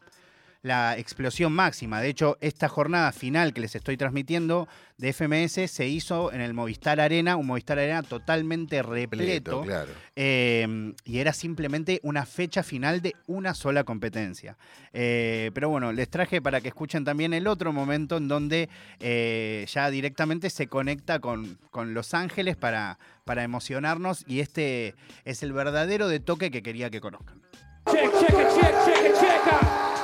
la 0.65 0.97
explosión 0.97 1.53
máxima. 1.53 2.01
De 2.01 2.09
hecho, 2.09 2.39
esta 2.41 2.67
jornada 2.67 3.11
final 3.11 3.53
que 3.53 3.61
les 3.61 3.75
estoy 3.75 3.97
transmitiendo 3.97 4.67
de 4.97 5.13
FMS 5.13 5.69
se 5.69 5.87
hizo 5.87 6.33
en 6.33 6.41
el 6.41 6.55
Movistar 6.55 6.99
Arena, 6.99 7.35
un 7.35 7.45
Movistar 7.45 7.77
Arena 7.77 8.01
totalmente 8.01 8.81
repleto. 8.81 9.61
Pleto, 9.61 9.61
claro. 9.61 9.91
Eh, 10.15 10.93
y 11.03 11.19
era 11.19 11.33
simplemente 11.33 11.99
una 12.01 12.25
fecha 12.25 12.63
final 12.63 13.03
de 13.03 13.13
una 13.27 13.53
sola 13.53 13.83
competencia. 13.83 14.57
Eh, 14.91 15.51
pero 15.53 15.69
bueno, 15.69 15.93
les 15.93 16.09
traje 16.09 16.41
para 16.41 16.61
que 16.61 16.69
escuchen 16.69 17.05
también 17.05 17.35
el 17.35 17.45
otro 17.45 17.71
momento 17.71 18.17
en 18.17 18.27
donde 18.27 18.67
eh, 18.99 19.67
ya 19.71 19.91
directamente 19.91 20.49
se 20.49 20.65
conecta 20.65 21.19
con, 21.19 21.59
con 21.69 21.93
Los 21.93 22.15
Ángeles 22.15 22.55
para, 22.55 22.97
para 23.23 23.43
emocionarnos 23.43 24.23
y 24.25 24.39
este 24.39 24.95
es 25.25 25.43
el 25.43 25.53
verdadero 25.53 26.07
de 26.07 26.19
toque 26.19 26.49
que 26.49 26.63
quería 26.63 26.89
que 26.89 27.01
conozcan. 27.01 27.39
Check, 27.85 28.11
checa, 28.19 28.49
check, 28.55 29.94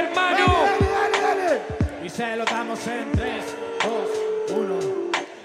de 0.00 0.14
la 0.14 0.22
gente, 0.22 1.18
hermano. 1.18 1.60
Y 2.04 2.08
se 2.08 2.36
lo 2.36 2.44
damos 2.44 2.86
en 2.86 3.12
3, 3.12 3.56
2, 4.48 4.58
1. 4.58 4.74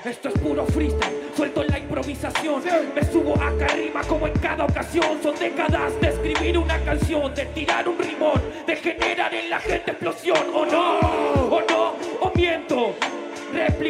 Esto 0.05 0.29
es 0.29 0.37
puro 0.39 0.65
freestyle, 0.67 1.31
suelto 1.35 1.63
en 1.63 1.67
la 1.69 1.79
improvisación. 1.79 2.61
Me 2.93 3.03
subo 3.11 3.33
acá 3.35 3.65
arriba 3.65 4.01
como 4.07 4.27
en 4.27 4.33
cada 4.33 4.65
ocasión. 4.65 5.19
Son 5.23 5.35
décadas 5.35 5.99
de 5.99 6.09
escribir 6.09 6.57
una 6.57 6.79
canción, 6.83 7.33
de 7.33 7.45
tirar 7.45 7.89
un 7.89 7.97
rimón, 7.97 8.41
de 8.67 8.75
generar 8.75 9.33
en 9.33 9.49
la 9.49 9.59
gente 9.59 9.91
explosión. 9.91 10.37
¿O 10.53 10.65
no? 10.65 10.99
¿O 10.99 11.61
no? 11.67 11.95
¿O 12.21 12.31
miento? 12.35 12.93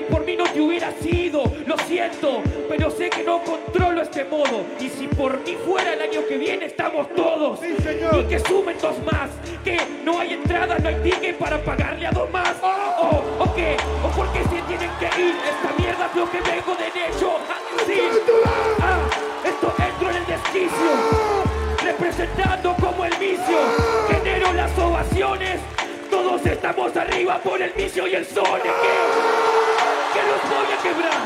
Por 0.10 0.24
mí 0.24 0.36
no 0.36 0.44
te 0.44 0.62
hubiera 0.62 0.92
sido, 1.02 1.44
lo 1.66 1.76
siento, 1.80 2.44
pero 2.70 2.92
sé 2.92 3.10
que 3.10 3.24
no 3.24 3.42
controlo 3.42 4.04
este 4.04 4.24
modo. 4.26 4.64
Y 4.80 4.90
si 4.90 5.08
por 5.08 5.40
mí 5.40 5.58
fuera 5.66 5.94
el 5.94 6.02
año 6.02 6.22
que 6.28 6.38
viene, 6.38 6.66
estamos 6.66 7.08
todos. 7.16 7.60
Y 7.64 8.24
que 8.26 8.40
sumen 8.40 8.78
dos 8.80 8.96
más, 9.12 9.32
que 9.64 9.78
no 10.04 10.20
hay 10.20 10.34
entrada, 10.34 10.78
no 10.78 10.88
hay 10.88 10.96
ticket 11.02 11.36
para 11.38 11.58
pagarle 11.64 12.06
a 12.06 12.12
dos 12.12 12.30
más. 12.32 12.56
O, 12.62 13.44
o 13.44 13.56
qué, 13.56 13.76
o 14.04 14.10
por 14.16 14.32
qué 14.34 14.44
se 14.44 14.62
tienen 14.68 14.92
que 15.00 15.22
ir. 15.22 15.36
Esta 15.50 15.74
mierda 15.78 16.10
es 16.12 16.16
lo 16.16 16.30
que 16.30 16.42
vengo 16.42 16.76
de 16.76 16.88
hecho. 16.88 17.32
Ah, 17.50 17.84
sí. 17.88 18.02
Ah, 18.82 19.00
esto 19.44 19.74
entro 19.84 20.10
en 20.12 20.16
el 20.18 20.26
desquicio, 20.28 20.92
representando 21.84 22.76
como 22.80 23.06
el 23.06 23.16
vicio. 23.16 23.58
Genero 24.10 24.54
las 24.54 24.78
ovaciones. 24.78 25.60
Todos 26.12 26.46
estamos 26.46 26.96
arriba 26.96 27.40
por 27.40 27.60
el 27.62 27.72
vicio 27.72 28.08
y 28.08 28.14
el 28.14 28.26
sol. 28.26 28.60
¿De 28.64 28.70
qué? 28.70 29.55
Los 30.28 30.42
voy 30.50 30.74
a 30.74 30.82
quebrar. 30.82 31.20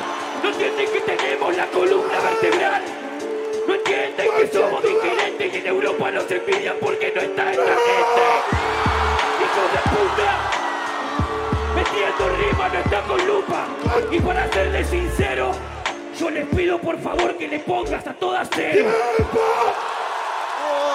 No 0.44 0.50
entienden 0.50 0.92
que 0.92 1.02
tenemos 1.02 1.56
la 1.56 1.66
columna 1.68 2.20
vertebral. 2.20 2.82
No 3.68 3.76
entienden 3.76 4.28
que 4.38 4.48
somos 4.48 4.84
diferentes 4.84 5.54
y 5.54 5.58
en 5.58 5.68
Europa 5.68 6.12
nos 6.12 6.32
envidian 6.32 6.76
porque 6.80 7.12
no 7.16 7.22
está 7.22 7.52
esta 7.52 7.64
gente. 7.64 8.26
Hijos 9.44 9.70
de 9.74 9.82
puta. 9.90 10.30
Metiendo 11.76 12.30
rima 12.38 12.70
no 12.70 12.80
está 12.80 13.02
con 13.04 13.28
lupa. 13.28 13.68
Y 14.12 14.20
para 14.20 14.52
serles 14.52 14.88
sincero, 14.88 15.52
yo 16.20 16.30
les 16.30 16.46
pido 16.48 16.80
por 16.80 17.00
favor 17.00 17.38
que 17.38 17.48
le 17.48 17.60
pongas 17.60 18.06
a 18.08 18.14
todas 18.14 18.50
cero. 18.54 18.90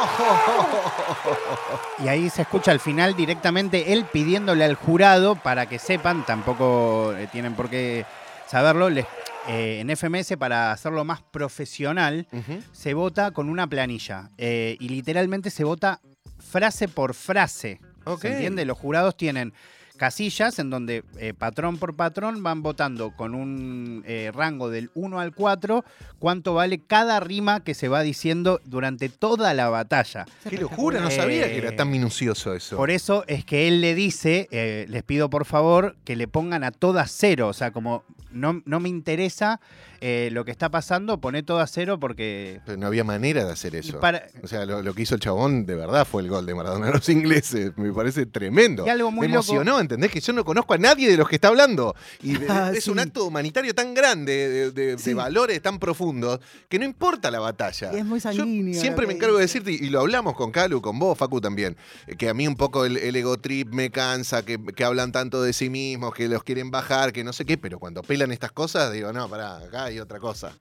Y 2.05 2.09
ahí 2.09 2.29
se 2.31 2.43
escucha 2.43 2.71
al 2.73 2.81
final 2.81 3.14
directamente 3.17 3.93
él 3.93 4.05
pidiéndole 4.12 4.64
al 4.64 4.75
jurado 4.75 5.37
para 5.37 5.67
que 5.67 5.79
sepan, 5.79 6.25
tampoco 6.27 7.14
eh, 7.17 7.29
tienen 7.31 7.55
por 7.55 7.71
qué 7.71 8.05
saberlo, 8.47 8.90
les- 8.90 9.07
eh, 9.49 9.81
en 9.81 9.90
FMS 9.90 10.37
para 10.38 10.73
hacerlo 10.73 11.05
más 11.05 11.21
profesional 11.23 12.27
se 12.73 12.95
vota 12.95 13.31
con 13.31 13.49
una 13.51 13.67
planilla 13.67 14.31
eh, 14.38 14.77
y 14.81 14.88
literalmente 14.88 15.51
se 15.51 15.64
vota 15.64 16.01
frase 16.38 16.88
por 16.88 17.14
frase. 17.14 17.81
¿Se 18.23 18.29
entiende? 18.33 18.64
Los 18.64 18.79
jurados 18.79 19.17
tienen 19.17 19.53
casillas 19.96 20.59
en 20.59 20.70
donde 20.70 21.04
eh, 21.18 21.35
patrón 21.35 21.78
por 21.78 21.94
patrón 21.94 22.42
van 22.42 22.62
votando 22.62 23.12
con 23.12 23.35
un 23.35 24.02
eh, 24.07 24.30
rango 24.35 24.70
del 24.70 24.90
1 24.94 25.20
al 25.20 25.35
4 25.35 25.85
cuánto 26.18 26.54
vale 26.54 26.80
cada 26.80 27.20
rima 27.20 27.61
que 27.61 27.74
se 27.74 27.88
va 27.88 28.02
diciendo 28.02 28.61
durante 28.64 29.09
toda 29.09 29.54
la 29.54 29.68
batalla. 29.68 30.26
Qué 30.48 30.59
locura, 30.59 31.00
no 31.00 31.11
sabía 31.11 31.46
que 31.48 31.59
era 31.59 31.70
Eh, 31.70 31.72
tan 31.76 31.90
minucioso 31.90 32.54
eso. 32.54 32.76
Por 32.76 32.90
eso 32.90 33.24
es 33.28 33.44
que 33.44 33.68
él 33.68 33.80
le 33.80 33.94
dice, 33.94 34.48
eh, 34.50 34.87
les 34.88 35.02
pido 35.02 35.30
por 35.30 35.44
favor 35.44 35.96
que 36.04 36.16
le 36.16 36.28
pongan 36.28 36.64
a 36.64 36.70
todas 36.72 37.11
cero, 37.11 37.48
o 37.48 37.52
sea, 37.52 37.70
como 37.70 38.04
no, 38.30 38.62
no 38.64 38.80
me 38.80 38.88
interesa 38.88 39.61
eh, 40.07 40.29
lo 40.33 40.45
que 40.45 40.51
está 40.51 40.69
pasando, 40.71 41.19
poné 41.19 41.43
todo 41.43 41.61
a 41.61 41.67
cero 41.67 41.99
porque... 41.99 42.61
Pero 42.67 42.77
no 42.77 42.87
había 42.88 43.05
manera 43.05 43.43
de 43.43 43.53
hacer 43.53 43.75
eso. 43.75 44.01
para- 44.01 44.27
O 44.43 44.47
sea, 44.47 44.67
lo, 44.67 44.83
lo 44.83 44.93
que 44.93 45.01
hizo 45.01 45.14
el 45.14 45.21
chabón 45.23 45.64
de 45.64 45.75
verdad 45.75 46.07
fue 46.07 46.21
el 46.21 46.29
gol 46.29 46.45
de 46.45 46.55
Maradona 46.55 46.88
a 46.88 46.90
los 46.90 47.09
ingleses. 47.09 47.73
Me 47.79 47.90
parece 47.90 48.27
tremendo. 48.27 48.85
Y 48.87 48.90
algo 48.90 49.11
muy 49.11 49.29
Me 49.29 49.33
loco- 49.35 49.47
emocionó, 49.51 49.81
¿entendés? 49.81 50.11
Que 50.11 50.21
yo 50.21 50.35
no 50.35 50.45
conozco 50.45 50.75
a 50.75 50.79
nadie 50.79 51.09
de 51.11 51.17
los 51.17 51.27
que 51.27 51.37
está 51.37 51.49
hablando. 51.49 51.95
Y 52.23 52.37
de- 52.37 52.47
Ah, 52.51 52.71
es 52.75 52.87
un 52.88 52.99
acto 52.99 53.25
humanitario 53.25 53.75
tan 53.75 53.95
grande, 53.95 54.49
de, 54.49 54.71
de- 54.73 54.87
de 54.97 54.99
Sí. 54.99 55.14
valores 55.14 55.62
tan 55.62 55.79
profundos, 55.79 56.38
que 56.69 56.79
no 56.79 56.85
importa 56.85 57.31
la 57.31 57.40
batalla. 57.40 57.90
Y 57.95 57.97
es 57.97 58.05
muy 58.05 58.19
Yo 58.21 58.31
sanguíneo 58.31 58.79
siempre 58.79 59.07
me 59.07 59.14
encargo 59.14 59.37
de 59.37 59.43
decirte, 59.43 59.73
y 59.73 59.88
lo 59.88 60.01
hablamos 60.01 60.35
con 60.37 60.51
Calu, 60.53 60.83
con 60.83 60.99
vos, 60.99 61.17
Facu 61.17 61.40
también, 61.40 61.79
que 62.19 62.29
a 62.29 62.35
mí 62.35 62.47
un 62.47 62.57
poco 62.57 62.85
el, 62.85 62.99
el 62.99 63.17
ego 63.17 63.38
trip 63.38 63.73
me 63.73 63.88
cansa, 63.90 64.45
que, 64.45 64.59
que 64.62 64.85
hablan 64.85 65.12
tanto 65.12 65.43
de 65.43 65.55
sí 65.55 65.71
mismos, 65.71 66.12
que 66.14 66.29
los 66.29 66.45
quieren 66.45 66.71
bajar, 66.71 67.12
que 67.14 67.25
no 67.25 67.33
sé 67.33 67.45
qué, 67.47 67.57
pero 67.57 67.79
cuando 67.79 68.03
pelan 68.03 68.31
estas 68.33 68.53
cosas, 68.53 68.93
digo, 68.93 69.11
no, 69.12 69.29
pará, 69.31 69.57
acá 69.57 69.93
hay 69.94 70.00
otra 70.00 70.18
cosa. 70.20 70.52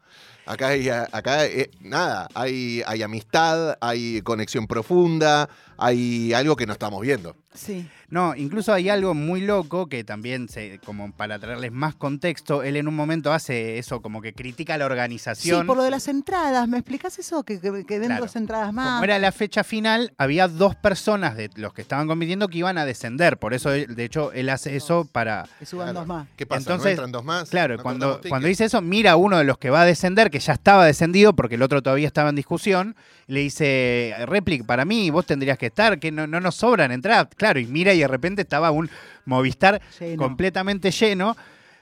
Acá 0.46 0.68
hay, 0.70 0.90
acá, 0.90 1.46
eh, 1.46 1.70
nada, 1.80 2.28
hay, 2.34 2.82
hay 2.86 3.02
amistad, 3.02 3.78
hay 3.80 4.22
conexión 4.24 4.68
profunda, 4.68 5.48
hay 5.78 6.34
algo 6.34 6.56
que 6.56 6.66
no 6.66 6.74
estamos 6.74 7.02
viendo. 7.02 7.36
Sí. 7.54 7.88
No, 8.10 8.36
incluso 8.36 8.74
hay 8.74 8.90
algo 8.90 9.14
muy 9.14 9.42
loco 9.42 9.88
que 9.88 10.04
también, 10.04 10.50
se, 10.50 10.80
como 10.86 11.12
para 11.14 11.40
traerles 11.40 11.72
más 11.72 11.96
contexto, 11.96 12.62
él 12.64 12.76
en 12.78 12.88
un 12.88 12.96
momento 12.96 13.32
hace 13.32 13.78
eso, 13.80 14.02
como 14.02 14.22
que 14.22 14.34
critica 14.34 14.78
la 14.78 14.86
Sí, 14.86 14.92
organización. 14.92 15.68
por 15.68 15.78
lo 15.78 15.84
de 15.84 15.92
las 15.92 16.08
entradas. 16.08 16.68
¿Me 16.68 16.78
explicas 16.80 17.18
eso? 17.20 17.44
Que, 17.44 17.60
que, 17.60 17.86
que 17.86 18.00
den 18.00 18.08
Claro. 18.10 18.24
dos 18.24 18.36
entradas 18.36 18.72
más. 18.74 18.94
Como 18.94 19.04
era 19.04 19.18
la 19.20 19.32
fecha 19.32 19.64
final, 19.64 20.14
había 20.18 20.48
dos 20.48 20.76
personas 20.76 21.36
de 21.38 21.50
los 21.56 21.74
que 21.74 21.82
estaban 21.82 22.08
compitiendo 22.08 22.48
que 22.50 22.58
iban 22.60 22.78
a 22.78 22.86
descender. 22.86 23.38
Por 23.38 23.54
eso, 23.54 23.70
de 23.72 24.04
hecho, 24.04 24.32
él 24.34 24.50
hace 24.50 24.76
eso 24.76 25.08
para. 25.12 25.48
Que 25.60 25.66
suban 25.66 25.88
Claro. 25.88 26.00
dos 26.00 26.08
más. 26.08 26.28
¿Qué 26.36 26.46
pasa? 26.46 26.60
¿No 26.60 26.76
Entonces, 26.76 26.92
entran 26.92 27.12
dos 27.12 27.24
más? 27.24 27.50
Claro, 27.50 27.78
¿No 27.78 27.84
cuando, 27.84 28.22
cuando 28.30 28.48
dice 28.48 28.66
eso, 28.66 28.82
mira 28.82 29.12
a 29.12 29.16
uno 29.16 29.38
de 29.38 29.44
los 29.44 29.58
que 29.60 29.70
va 29.70 29.82
a 29.82 29.86
descender, 29.86 30.30
que 30.34 30.40
ya 30.40 30.54
estaba 30.54 30.88
descendido 30.88 31.36
porque 31.36 31.56
el 31.56 31.62
otro 31.62 31.84
todavía 31.84 32.08
estaba 32.08 32.30
en 32.30 32.36
discusión, 32.36 32.96
le 33.28 33.42
dice, 33.42 34.16
Replic, 34.26 34.66
para 34.66 34.84
mí 34.84 35.12
vos 35.12 35.28
tendrías 35.28 35.60
que 35.60 35.68
estar, 35.68 36.00
que 36.00 36.12
no, 36.12 36.26
no 36.26 36.40
nos 36.40 36.56
sobran 36.56 36.92
entradas. 36.92 37.28
Claro, 37.38 37.60
y 37.60 37.68
mira 37.68 37.94
y 37.94 38.00
de 38.00 38.08
repente 38.08 38.42
estaba 38.42 38.72
un 38.72 38.90
Movistar 39.26 39.80
Lleno. 40.00 40.18
completamente 40.18 40.90
lleno. 40.90 41.38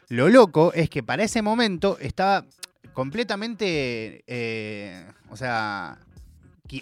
Lo 0.10 0.28
loco 0.28 0.74
es 0.74 0.90
que 0.90 1.02
para 1.02 1.24
ese 1.24 1.42
momento 1.42 1.98
estaba 2.02 2.46
completamente, 2.92 4.26
eh, 4.28 5.06
o 5.30 5.38
sea, 5.38 5.98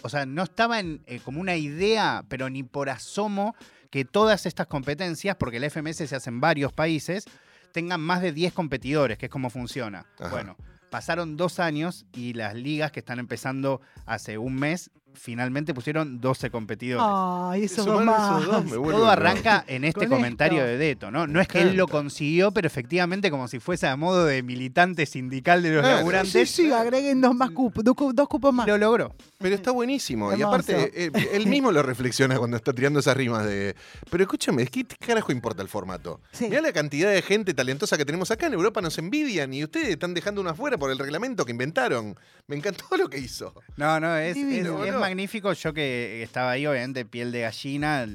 o 0.02 0.10
sea, 0.10 0.26
no 0.26 0.42
estaba 0.42 0.80
en 0.80 1.04
eh, 1.06 1.20
como 1.24 1.40
una 1.40 1.56
idea, 1.56 2.26
pero 2.30 2.50
ni 2.50 2.64
por 2.64 2.90
asomo, 2.90 3.56
que 3.92 4.06
todas 4.06 4.48
estas 4.48 4.66
competencias, 4.66 5.36
porque 5.36 5.60
la 5.60 5.70
FMS 5.70 5.98
se 5.98 6.16
hace 6.16 6.32
en 6.32 6.42
varios 6.42 6.74
países, 6.74 7.26
tengan 7.72 8.02
más 8.02 8.24
de 8.24 8.32
10 8.32 8.54
competidores, 8.54 9.20
que 9.20 9.28
es 9.28 9.32
como 9.32 9.52
funciona. 9.52 10.08
Ajá. 10.18 10.30
Bueno, 10.30 10.58
pasaron 10.90 11.38
dos 11.38 11.60
años 11.60 12.06
y 12.14 12.34
las 12.34 12.56
ligas 12.56 12.92
que 12.92 13.00
están 13.00 13.20
empezando 13.20 13.82
hace 14.06 14.38
un 14.38 14.56
mes, 14.56 14.92
finalmente 15.14 15.74
pusieron 15.74 16.20
12 16.22 16.50
competidores. 16.50 17.06
Ay, 17.08 17.64
esos 17.66 17.86
Sumaron 17.86 18.06
dos 18.06 18.16
esos 18.16 18.30
más. 18.32 18.46
dos, 18.48 18.66
me 18.66 18.78
vuelvo 18.78 18.92
Todo 18.92 19.00
loco. 19.02 19.12
arranca 19.12 19.64
en 19.68 19.84
este 19.84 20.08
Con 20.08 20.18
comentario 20.18 20.60
esto. 20.60 20.68
de 20.70 20.78
Deto, 20.78 21.12
¿no? 21.12 21.28
No 21.28 21.42
es 21.42 21.48
que 21.48 21.62
él 21.62 21.76
lo 21.76 21.88
consiguió, 21.88 22.52
pero 22.52 22.68
efectivamente 22.68 23.30
como 23.32 23.48
si 23.48 23.60
fuese 23.60 23.88
a 23.88 23.96
modo 23.96 24.26
de 24.26 24.44
militante 24.44 25.06
sindical 25.06 25.62
de 25.64 25.72
los 25.74 25.82
Claro. 25.82 25.96
Sí, 25.96 26.00
laburantes, 26.00 26.50
sí, 26.52 26.72
agreguen 26.72 27.22
dos 27.22 27.36
más 27.36 27.52
cupos, 27.52 27.84
dos, 27.84 27.96
cu- 27.96 28.14
dos 28.14 28.28
cupos 28.28 28.54
más. 28.54 28.68
lo 28.68 28.78
logró. 28.78 29.16
Pero 29.40 29.56
está 29.56 29.72
buenísimo. 29.72 30.30
Y 30.32 30.42
Hermoso. 30.42 30.48
aparte, 30.50 30.92
eh, 31.06 31.12
él 31.34 31.48
mismo 31.62 31.72
lo 31.72 31.82
reflexiona 31.84 32.38
cuando 32.38 32.58
está 32.58 32.74
tirando 32.74 33.00
esas 33.00 33.16
rimas 33.18 33.46
de. 33.46 33.76
Pero 34.10 34.24
escúchame, 34.24 34.66
¿qué 34.68 34.86
carajo 35.00 35.32
importa 35.32 35.62
el 35.62 35.68
formato? 35.70 36.22
Sí. 36.32 36.46
Mirá 36.50 36.62
la 36.62 36.72
cantidad 36.74 37.12
de 37.12 37.22
gente 37.22 37.54
talentosa 37.54 37.98
que 37.98 38.06
tenemos 38.06 38.32
acá 38.32 38.48
en 38.48 38.54
Europa, 38.54 38.82
nos 38.82 38.98
envidian 38.98 39.54
y 39.54 39.64
ustedes 39.64 39.90
están 39.90 40.14
dejando 40.14 40.42
una 40.42 40.52
afuera 40.52 40.78
por 40.78 40.92
el 40.92 40.98
reglamento 41.00 41.46
que 41.46 41.52
inventaron. 41.52 42.16
Me 42.48 42.56
encantó 42.56 42.86
lo 42.98 43.10
que 43.10 43.18
hizo. 43.20 43.54
No, 43.78 44.00
no, 44.00 44.16
es, 44.18 44.36
Divino. 44.36 44.82
es- 44.84 44.88
es 44.90 44.94
No. 44.94 44.99
Magnífico. 45.00 45.54
Yo 45.54 45.74
que 45.74 46.22
estaba 46.24 46.52
ahí, 46.52 46.66
obviamente, 46.68 47.06
piel 47.06 47.32
de 47.32 47.42
gallina, 47.42 48.08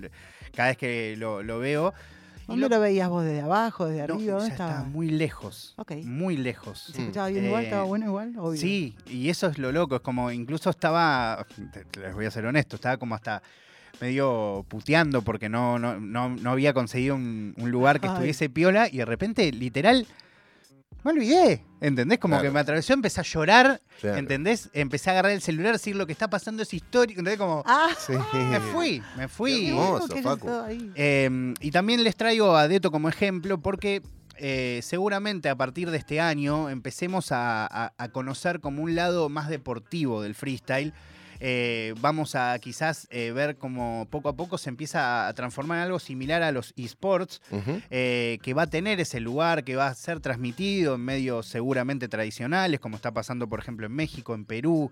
cada 0.54 0.68
vez 0.68 0.76
que 0.76 1.16
lo, 1.16 1.42
lo 1.42 1.58
veo. 1.58 1.92
Y 2.44 2.46
¿Dónde 2.48 2.68
lo 2.68 2.80
veías 2.80 3.08
vos? 3.08 3.24
¿Desde 3.24 3.40
abajo? 3.40 3.86
¿Desde 3.86 4.06
no, 4.06 4.14
arriba? 4.14 4.26
ya 4.26 4.32
¿Dónde 4.32 4.48
está 4.50 4.68
estaba? 4.68 4.84
muy 4.84 5.08
lejos. 5.08 5.74
Muy 6.04 6.36
lejos. 6.36 6.90
¿Se 6.92 7.00
escuchaba 7.00 7.28
bien 7.28 7.46
igual? 7.46 7.62
Eh, 7.62 7.66
¿Estaba 7.66 7.84
bueno 7.84 8.04
igual? 8.06 8.34
Obvio. 8.38 8.60
Sí, 8.60 8.94
y 9.06 9.30
eso 9.30 9.46
es 9.46 9.56
lo 9.56 9.72
loco. 9.72 9.96
Es 9.96 10.02
como, 10.02 10.30
incluso 10.30 10.68
estaba, 10.68 11.46
les 11.98 12.14
voy 12.14 12.26
a 12.26 12.30
ser 12.30 12.44
honesto, 12.44 12.76
estaba 12.76 12.98
como 12.98 13.14
hasta 13.14 13.42
medio 14.00 14.66
puteando 14.68 15.22
porque 15.22 15.48
no, 15.48 15.78
no, 15.78 15.98
no, 15.98 16.28
no 16.28 16.50
había 16.50 16.74
conseguido 16.74 17.14
un, 17.14 17.54
un 17.56 17.70
lugar 17.70 18.00
que 18.00 18.08
Ay. 18.08 18.12
estuviese 18.14 18.50
piola 18.50 18.88
y 18.90 18.98
de 18.98 19.04
repente, 19.06 19.50
literal, 19.52 20.06
me 21.04 21.10
olvidé. 21.12 21.64
¿Entendés? 21.80 22.18
Como 22.18 22.32
Claro. 22.36 22.44
que 22.48 22.50
me 22.50 22.60
atravesó, 22.60 22.92
empecé 22.94 23.20
a 23.20 23.24
llorar. 23.24 23.80
Claro. 24.00 24.16
¿Entendés? 24.18 24.70
Empecé 24.72 25.10
a 25.10 25.12
agarrar 25.12 25.32
el 25.32 25.42
celular, 25.42 25.72
decir 25.74 25.94
lo 25.96 26.06
que 26.06 26.12
está 26.12 26.28
pasando 26.28 26.62
es 26.62 26.72
histórico. 26.74 27.20
¿Entendés? 27.20 27.38
Como, 27.38 27.62
Ah, 27.66 27.90
Sí. 27.98 28.12
me 28.34 28.58
fui, 28.60 29.02
me 29.16 29.28
fui. 29.28 29.68
Hermoso, 29.68 30.16
Facu. 30.22 30.48
Eh, 30.94 31.54
y 31.60 31.70
también 31.70 32.02
les 32.02 32.16
traigo 32.16 32.56
a 32.56 32.66
Deto 32.68 32.90
como 32.90 33.08
ejemplo 33.08 33.58
porque 33.60 34.02
eh, 34.36 34.80
seguramente 34.82 35.48
a 35.48 35.54
partir 35.54 35.90
de 35.92 35.98
este 35.98 36.20
año 36.20 36.68
empecemos 36.68 37.30
a, 37.30 37.66
a- 37.66 37.92
a 37.96 38.08
conocer 38.08 38.58
como 38.58 38.82
un 38.82 38.96
lado 38.96 39.28
más 39.28 39.48
deportivo 39.48 40.22
del 40.22 40.34
freestyle. 40.34 40.92
Eh, 41.46 41.92
vamos 42.00 42.34
a 42.36 42.58
quizás 42.58 43.06
eh, 43.10 43.30
ver 43.30 43.56
como 43.58 44.06
poco 44.08 44.30
a 44.30 44.32
poco 44.32 44.56
se 44.56 44.70
empieza 44.70 45.28
a 45.28 45.34
transformar 45.34 45.76
en 45.76 45.84
algo 45.84 45.98
similar 45.98 46.42
a 46.42 46.52
los 46.52 46.72
esports, 46.78 47.42
eh, 47.90 48.38
que 48.42 48.54
va 48.54 48.62
a 48.62 48.66
tener 48.66 48.98
ese 48.98 49.20
lugar, 49.20 49.62
que 49.62 49.76
va 49.76 49.88
a 49.88 49.94
ser 49.94 50.20
transmitido 50.20 50.94
en 50.94 51.02
medios 51.02 51.44
seguramente 51.46 52.08
tradicionales, 52.08 52.80
como 52.80 52.96
está 52.96 53.12
pasando 53.12 53.46
por 53.46 53.58
ejemplo 53.60 53.84
en 53.84 53.92
México, 53.92 54.34
en 54.34 54.46
Perú. 54.46 54.90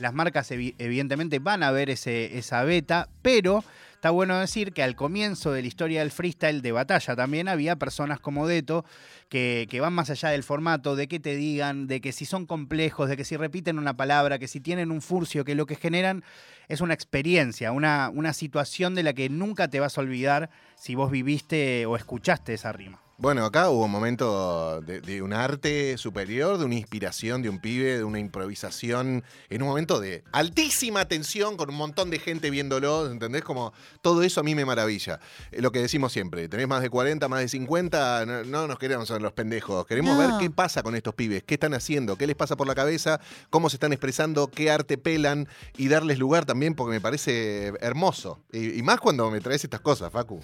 Las 0.00 0.12
marcas 0.12 0.50
evi- 0.50 0.74
evidentemente 0.78 1.38
van 1.38 1.62
a 1.62 1.70
ver 1.70 1.88
ese, 1.88 2.36
esa 2.36 2.64
beta, 2.64 3.08
pero 3.22 3.62
está 4.02 4.10
bueno 4.10 4.40
decir 4.40 4.72
que 4.72 4.82
al 4.82 4.96
comienzo 4.96 5.52
de 5.52 5.62
la 5.62 5.68
historia 5.68 6.00
del 6.00 6.10
freestyle 6.10 6.60
de 6.60 6.72
batalla 6.72 7.14
también 7.14 7.46
había 7.46 7.76
personas 7.76 8.18
como 8.18 8.48
Deto 8.48 8.84
que, 9.28 9.78
van 9.80 9.92
más 9.92 10.10
allá 10.10 10.30
del 10.30 10.42
formato, 10.42 10.96
de 10.96 11.06
que 11.06 11.20
te 11.20 11.36
digan, 11.36 11.86
de 11.86 12.00
que 12.00 12.10
si 12.10 12.24
son 12.24 12.44
complejos, 12.44 13.08
de 13.08 13.16
que 13.16 13.24
si 13.24 13.36
repiten 13.36 13.78
una 13.78 13.96
palabra, 13.96 14.40
que 14.40 14.48
si 14.48 14.58
tienen 14.58 14.90
un 14.90 15.02
furcio, 15.02 15.44
que 15.44 15.54
lo 15.54 15.66
que 15.66 15.76
generan 15.76 16.24
es 16.66 16.80
una 16.80 16.94
experiencia, 16.94 17.70
una 17.70 18.32
situación 18.32 18.96
de 18.96 19.04
la 19.04 19.12
que 19.12 19.28
nunca 19.28 19.68
te 19.68 19.78
vas 19.78 19.96
a 19.96 20.00
olvidar 20.00 20.50
si 20.74 20.96
vos 20.96 21.12
viviste 21.12 21.86
o 21.86 21.94
escuchaste 21.94 22.54
esa 22.54 22.72
rima. 22.72 23.01
Bueno, 23.18 23.44
acá 23.44 23.70
hubo 23.70 23.84
un 23.84 23.90
momento 23.90 24.80
de, 24.80 25.00
de 25.00 25.22
un 25.22 25.32
arte 25.32 25.96
superior, 25.96 26.58
de 26.58 26.64
una 26.64 26.74
inspiración 26.74 27.40
de 27.40 27.48
un 27.50 27.60
pibe, 27.60 27.98
de 27.98 28.02
una 28.04 28.18
improvisación, 28.18 29.22
en 29.48 29.62
un 29.62 29.68
momento 29.68 30.00
de 30.00 30.24
altísima 30.32 31.04
tensión 31.04 31.56
con 31.56 31.70
un 31.70 31.76
montón 31.76 32.10
de 32.10 32.18
gente 32.18 32.50
viéndolo, 32.50 33.08
¿entendés? 33.08 33.42
Como 33.44 33.72
todo 34.00 34.24
eso 34.24 34.40
a 34.40 34.42
mí 34.42 34.56
me 34.56 34.64
maravilla. 34.64 35.20
Eh, 35.52 35.62
lo 35.62 35.70
que 35.70 35.78
decimos 35.78 36.12
siempre, 36.12 36.48
tenés 36.48 36.66
más 36.66 36.82
de 36.82 36.90
40, 36.90 37.28
más 37.28 37.38
de 37.40 37.48
50, 37.48 38.26
no, 38.26 38.44
no 38.44 38.66
nos 38.66 38.78
queremos 38.80 39.06
ser 39.06 39.22
los 39.22 39.32
pendejos, 39.32 39.86
queremos 39.86 40.16
No. 40.16 40.18
ver 40.18 40.30
qué 40.40 40.50
pasa 40.50 40.82
con 40.82 40.96
estos 40.96 41.14
pibes, 41.14 41.44
qué 41.44 41.54
están 41.54 41.74
haciendo, 41.74 42.16
qué 42.16 42.26
les 42.26 42.34
pasa 42.34 42.56
por 42.56 42.66
la 42.66 42.74
cabeza, 42.74 43.20
cómo 43.50 43.70
se 43.70 43.76
están 43.76 43.92
expresando, 43.92 44.48
qué 44.48 44.70
arte 44.72 44.98
pelan 44.98 45.46
y 45.76 45.86
darles 45.86 46.18
lugar 46.18 46.44
también 46.44 46.74
porque 46.74 46.94
me 46.94 47.00
parece 47.00 47.72
hermoso. 47.80 48.40
Y, 48.52 48.76
y 48.78 48.82
más 48.82 48.98
cuando 48.98 49.30
me 49.30 49.40
traes 49.40 49.62
estas 49.62 49.80
cosas, 49.80 50.10
Facu. 50.10 50.40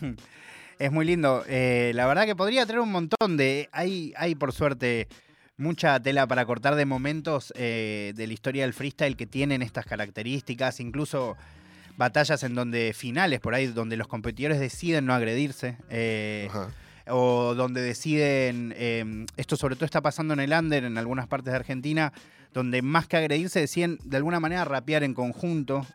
Es 0.79 0.93
muy 0.93 1.05
lindo. 1.05 1.45
Eh, 1.49 1.93
la 1.95 2.07
verdad 2.07 2.25
que 2.25 2.37
podría 2.37 2.65
traer 2.65 2.81
un 2.81 2.93
montón 2.93 3.37
de. 3.37 3.69
Hay, 3.73 4.13
hay 4.17 4.35
por 4.35 4.53
suerte 4.53 5.09
mucha 5.57 6.01
tela 6.01 6.27
para 6.27 6.47
cortar 6.47 6.77
de 6.77 6.87
momentos 6.87 7.53
eh, 7.57 8.13
de 8.15 8.27
la 8.27 8.33
historia 8.33 8.63
del 8.63 8.73
freestyle 8.73 9.17
que 9.17 9.27
tienen 9.27 9.61
estas 9.61 9.85
características, 9.85 10.81
incluso 10.81 11.37
batallas 11.97 12.45
en 12.45 12.55
donde 12.55 12.93
finales 12.95 13.41
por 13.41 13.55
ahí 13.55 13.67
donde 13.67 13.97
los 13.97 14.07
competidores 14.07 14.61
deciden 14.61 15.05
no 15.05 15.15
agredirse. 15.15 15.77
eh, 15.91 16.49
o 17.11 17.55
donde 17.55 17.81
deciden, 17.81 18.75
eh, 18.77 19.27
esto 19.37 19.57
sobre 19.57 19.75
todo 19.75 19.87
está 19.87 20.01
pasando 20.01 20.35
en 20.35 20.41
el 20.41 20.53
under, 20.53 20.85
en 20.85 20.99
algunas 20.99 21.27
partes 21.27 21.53
de 21.53 21.57
Argentina, 21.57 22.13
donde 22.53 22.83
más 22.83 23.09
que 23.09 23.17
agredirse 23.17 23.61
deciden 23.61 23.99
de 24.05 24.19
alguna 24.19 24.41
manera 24.41 24.65
rapear 24.65 25.03
en 25.03 25.15
conjunto. 25.15 25.87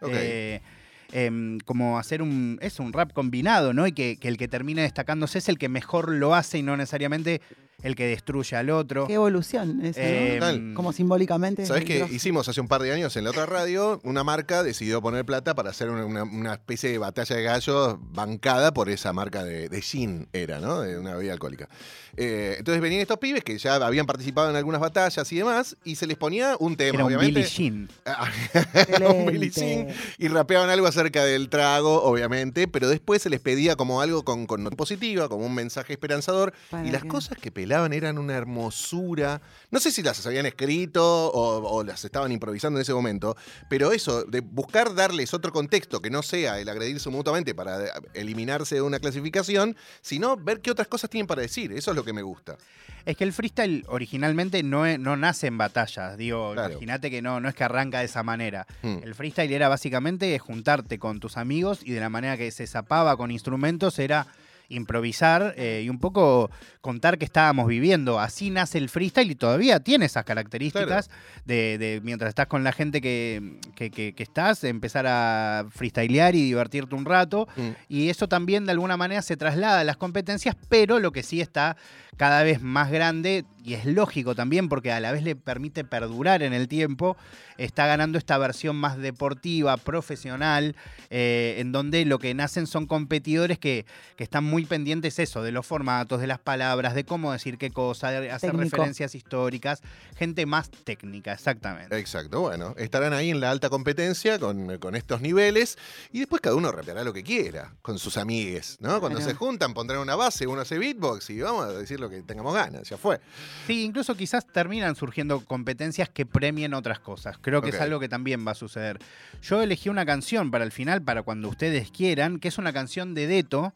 Em, 1.13 1.59
como 1.59 1.99
hacer 1.99 2.23
un, 2.23 2.57
es 2.61 2.79
un 2.79 2.91
rap 2.91 3.13
combinado, 3.13 3.71
¿no? 3.71 3.85
Y 3.85 3.91
que, 3.91 4.17
que 4.17 4.27
el 4.27 4.37
que 4.37 4.47
termine 4.47 4.81
destacándose 4.81 5.37
es 5.37 5.47
el 5.47 5.59
que 5.59 5.69
mejor 5.69 6.11
lo 6.11 6.33
hace 6.33 6.57
y 6.57 6.63
no 6.63 6.75
necesariamente 6.75 7.39
el 7.81 7.95
que 7.95 8.07
destruye 8.07 8.55
al 8.55 8.69
otro. 8.69 9.07
Qué 9.07 9.13
evolución. 9.13 9.81
Em. 9.83 10.73
Como 10.73 10.93
simbólicamente. 10.93 11.65
¿Sabes 11.65 11.85
qué? 11.85 12.07
Hicimos 12.11 12.47
hace 12.47 12.61
un 12.61 12.67
par 12.67 12.81
de 12.81 12.93
años 12.93 13.15
en 13.17 13.23
la 13.23 13.31
otra 13.31 13.45
radio, 13.45 13.99
una 14.03 14.23
marca 14.23 14.63
decidió 14.63 15.01
poner 15.01 15.25
plata 15.25 15.55
para 15.55 15.71
hacer 15.71 15.89
una, 15.89 16.53
especie 16.53 16.91
de 16.91 16.97
batalla 16.97 17.35
de 17.35 17.43
gallos 17.43 17.97
bancada 17.99 18.73
por 18.73 18.89
esa 18.89 19.11
marca 19.13 19.43
de, 19.43 19.69
de 19.69 19.81
gin, 19.81 20.27
era, 20.33 20.59
¿no? 20.59 20.81
De 20.81 20.97
una 20.97 21.15
bebida 21.15 21.33
alcohólica. 21.33 21.67
Eh, 22.15 22.55
entonces 22.59 22.81
venían 22.81 23.01
estos 23.01 23.17
pibes 23.17 23.43
que 23.43 23.57
ya 23.57 23.75
habían 23.75 24.05
participado 24.05 24.49
en 24.49 24.55
algunas 24.55 24.79
batallas 24.79 25.31
y 25.31 25.37
demás, 25.37 25.75
y 25.83 25.95
se 25.95 26.05
les 26.05 26.17
ponía 26.17 26.55
un 26.59 26.75
tema, 26.75 26.95
Era 26.95 27.05
un 27.05 27.13
obviamente. 27.13 27.41
Billie 27.41 27.49
Jean. 27.49 27.89
Un 29.15 29.25
Billie 29.25 29.49
Jean, 29.49 29.87
y 30.17 30.27
rapeaban 30.27 30.69
algo 30.69 30.87
acerca 30.87 31.25
del 31.25 31.49
trago, 31.49 32.03
obviamente, 32.03 32.67
pero 32.67 32.87
después 32.87 33.21
se 33.21 33.29
les 33.29 33.39
pedía 33.39 33.75
como 33.75 34.01
algo 34.01 34.23
con, 34.23 34.45
con 34.45 34.63
nota 34.63 34.75
positiva, 34.75 35.27
como 35.27 35.45
un 35.45 35.55
mensaje 35.55 35.93
esperanzador, 35.93 36.53
Para 36.69 36.87
y 36.87 36.91
las 36.91 37.03
cosas 37.03 37.37
que 37.37 37.51
pelaban 37.63 37.93
eran 37.93 38.17
una 38.17 38.33
hermosura. 38.35 39.41
No 39.71 39.79
sé 39.79 39.89
si 39.91 40.03
las 40.03 40.25
habían 40.25 40.45
escrito 40.45 41.01
o, 41.31 41.77
o 41.77 41.83
las 41.83 42.03
estaban 42.03 42.31
improvisando 42.31 42.77
en 42.77 42.81
ese 42.81 42.93
momento, 42.93 43.35
pero 43.69 43.91
eso, 43.93 44.23
de 44.25 44.41
buscar 44.41 44.93
darles 44.95 45.33
otro 45.33 45.51
contexto 45.53 46.01
que 46.01 46.09
no 46.09 46.21
sea 46.23 46.59
el 46.59 46.67
agredirse 46.67 47.09
mutuamente 47.09 47.55
para 47.55 47.79
eliminarse 48.13 48.75
de 48.75 48.81
una 48.81 48.99
clasificación, 48.99 49.75
sino 50.01 50.35
ver 50.35 50.59
qué 50.59 50.71
otras 50.71 50.87
cosas 50.89 51.09
tienen 51.09 51.25
para 51.27 51.41
decir. 51.41 51.71
Eso 51.71 51.91
es 51.91 51.95
lo 51.95 52.03
que 52.03 52.11
me 52.13 52.21
gusta. 52.21 52.57
Es 53.05 53.17
que 53.17 53.23
el 53.23 53.33
freestyle 53.33 53.85
originalmente 53.87 54.61
no, 54.63 54.85
es- 54.85 54.99
no 54.99 55.15
nace 55.17 55.47
en 55.47 55.57
batallas. 55.57 56.17
Digo, 56.17 56.53
Claro. 56.53 56.71
imagínate 56.71 57.09
que 57.11 57.21
no, 57.21 57.39
no 57.39 57.49
es 57.49 57.55
que 57.55 57.63
arranca 57.63 57.99
de 57.99 58.05
esa 58.05 58.23
manera. 58.23 58.65
Hmm. 58.81 58.97
El 59.03 59.15
freestyle 59.15 59.51
era 59.51 59.67
básicamente 59.69 60.37
juntarte 60.39 60.99
con 60.99 61.19
tus 61.19 61.37
amigos 61.37 61.79
y 61.83 61.91
de 61.91 61.99
la 61.99 62.09
manera 62.09 62.37
que 62.37 62.49
se 62.51 62.67
zapaba 62.67 63.15
con 63.17 63.31
instrumentos 63.31 63.99
era 63.99 64.27
improvisar 64.75 65.53
eh, 65.57 65.81
y 65.85 65.89
un 65.89 65.99
poco 65.99 66.49
contar 66.81 67.17
que 67.17 67.25
estábamos 67.25 67.67
viviendo. 67.67 68.19
Así 68.19 68.49
nace 68.49 68.77
el 68.77 68.89
freestyle 68.89 69.31
y 69.31 69.35
todavía 69.35 69.79
tiene 69.79 70.05
esas 70.05 70.25
características 70.25 71.09
de, 71.45 71.77
de 71.77 72.01
mientras 72.03 72.29
estás 72.29 72.47
con 72.47 72.63
la 72.63 72.71
gente 72.71 73.01
que, 73.01 73.59
que- 73.75 73.89
que- 73.91 74.13
que 74.13 74.23
estás, 74.23 74.63
empezar 74.63 75.05
a 75.07 75.65
freestylear 75.69 76.35
y 76.35 76.43
divertirte 76.43 76.95
un 76.95 77.05
rato. 77.05 77.47
Mm. 77.55 77.69
Y 77.89 78.09
eso 78.09 78.27
también 78.27 78.65
de 78.65 78.71
alguna 78.71 78.97
manera 78.97 79.21
se 79.21 79.37
traslada 79.37 79.79
a 79.79 79.83
las 79.83 79.97
competencias, 79.97 80.55
pero 80.69 80.99
lo 80.99 81.11
que 81.11 81.23
sí 81.23 81.39
está 81.41 81.77
cada 82.17 82.43
vez 82.43 82.61
más 82.61 82.91
grande, 82.91 83.43
y 83.63 83.73
es 83.75 83.85
lógico 83.85 84.35
también 84.35 84.67
porque 84.69 84.91
a 84.91 84.99
la 84.99 85.11
vez 85.11 85.23
le 85.23 85.35
permite 85.35 85.83
perdurar 85.83 86.43
en 86.43 86.53
el 86.53 86.67
tiempo, 86.67 87.15
está 87.57 87.87
ganando 87.87 88.17
esta 88.17 88.37
versión 88.37 88.75
más 88.75 88.97
deportiva, 88.97 89.77
profesional, 89.77 90.75
eh, 91.09 91.55
en 91.59 91.71
donde 91.71 92.03
lo 92.05 92.19
que 92.19 92.33
nacen 92.33 92.67
son 92.67 92.85
competidores 92.87 93.57
que, 93.59 93.85
que 94.17 94.23
están 94.23 94.43
muy 94.43 94.65
pendientes 94.65 95.17
eso, 95.19 95.41
de 95.43 95.51
los 95.51 95.65
formatos, 95.65 96.19
de 96.19 96.27
las 96.27 96.39
palabras, 96.39 96.93
de 96.93 97.05
cómo 97.05 97.31
decir 97.31 97.57
qué 97.57 97.71
cosa, 97.71 98.11
de 98.11 98.31
hacer 98.31 98.51
Técnico. 98.51 98.75
referencias 98.75 99.15
históricas, 99.15 99.81
gente 100.17 100.45
más 100.45 100.69
técnica, 100.69 101.33
exactamente. 101.33 101.97
Exacto, 101.97 102.41
bueno, 102.41 102.73
estarán 102.77 103.13
ahí 103.13 103.29
en 103.29 103.39
la 103.39 103.49
alta 103.51 103.69
competencia 103.69 104.39
con, 104.39 104.77
con 104.79 104.95
estos 104.95 105.21
niveles 105.21 105.77
y 106.11 106.19
después 106.19 106.41
cada 106.41 106.55
uno 106.55 106.71
rapeará 106.71 107.03
lo 107.03 107.13
que 107.13 107.23
quiera 107.23 107.73
con 107.81 107.97
sus 107.99 108.17
amigues, 108.17 108.77
¿no? 108.81 108.99
Cuando 108.99 109.19
Claro. 109.19 109.31
se 109.31 109.37
juntan 109.37 109.73
pondrán 109.73 109.99
una 109.99 110.15
base, 110.15 110.47
uno 110.47 110.61
hace 110.61 110.77
beatbox 110.79 111.29
y 111.29 111.39
vamos 111.41 111.65
a 111.65 111.71
decir 111.73 111.99
lo 111.99 112.09
que 112.09 112.21
tengamos 112.23 112.53
ganas, 112.53 112.89
ya 112.89 112.97
fue. 112.97 113.19
Sí, 113.67 113.83
incluso 113.83 114.15
quizás 114.15 114.45
terminan 114.45 114.95
surgiendo 114.95 115.39
competencias 115.45 116.09
que 116.09 116.25
premien 116.25 116.73
otras 116.73 116.99
cosas. 116.99 117.37
Creo 117.39 117.61
que 117.61 117.69
es 117.69 117.79
algo 117.79 117.99
que 117.99 118.09
también 118.09 118.45
va 118.45 118.51
a 118.51 118.55
suceder. 118.55 118.99
Yo 119.41 119.61
elegí 119.61 119.89
una 119.89 120.05
canción 120.05 120.51
para 120.51 120.63
el 120.65 120.71
final, 120.71 121.01
para 121.01 121.23
cuando 121.23 121.47
ustedes 121.49 121.89
quieran, 121.91 122.39
que 122.39 122.49
es 122.49 122.57
una 122.57 122.73
canción 122.73 123.13
de 123.13 123.27
Deto. 123.27 123.73